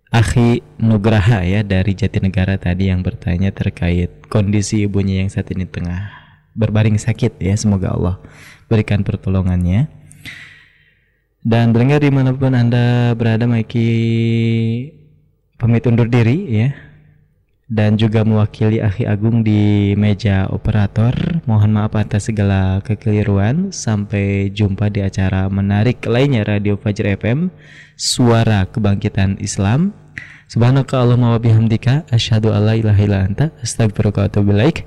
[0.09, 6.26] Akhi Nugraha ya dari Jatinegara tadi yang bertanya terkait kondisi ibunya yang saat ini tengah
[6.57, 8.17] berbaring sakit ya semoga Allah
[8.67, 9.93] berikan pertolongannya.
[11.47, 13.87] Dan dengar di mana pun anda berada Maiki
[15.55, 16.69] pamit undur diri ya.
[17.67, 21.15] Dan juga mewakili Akhi Agung di meja operator.
[21.47, 23.71] Mohon maaf atas segala kekeliruan.
[23.75, 27.51] Sampai jumpa di acara menarik lainnya Radio Fajr FM
[27.95, 29.95] suara kebangkitan Islam.
[30.47, 34.87] Subhanaka Allahumma wa bihamdika asyhadu alla ilaha illa anta astaghfiruka wa atubu ilaik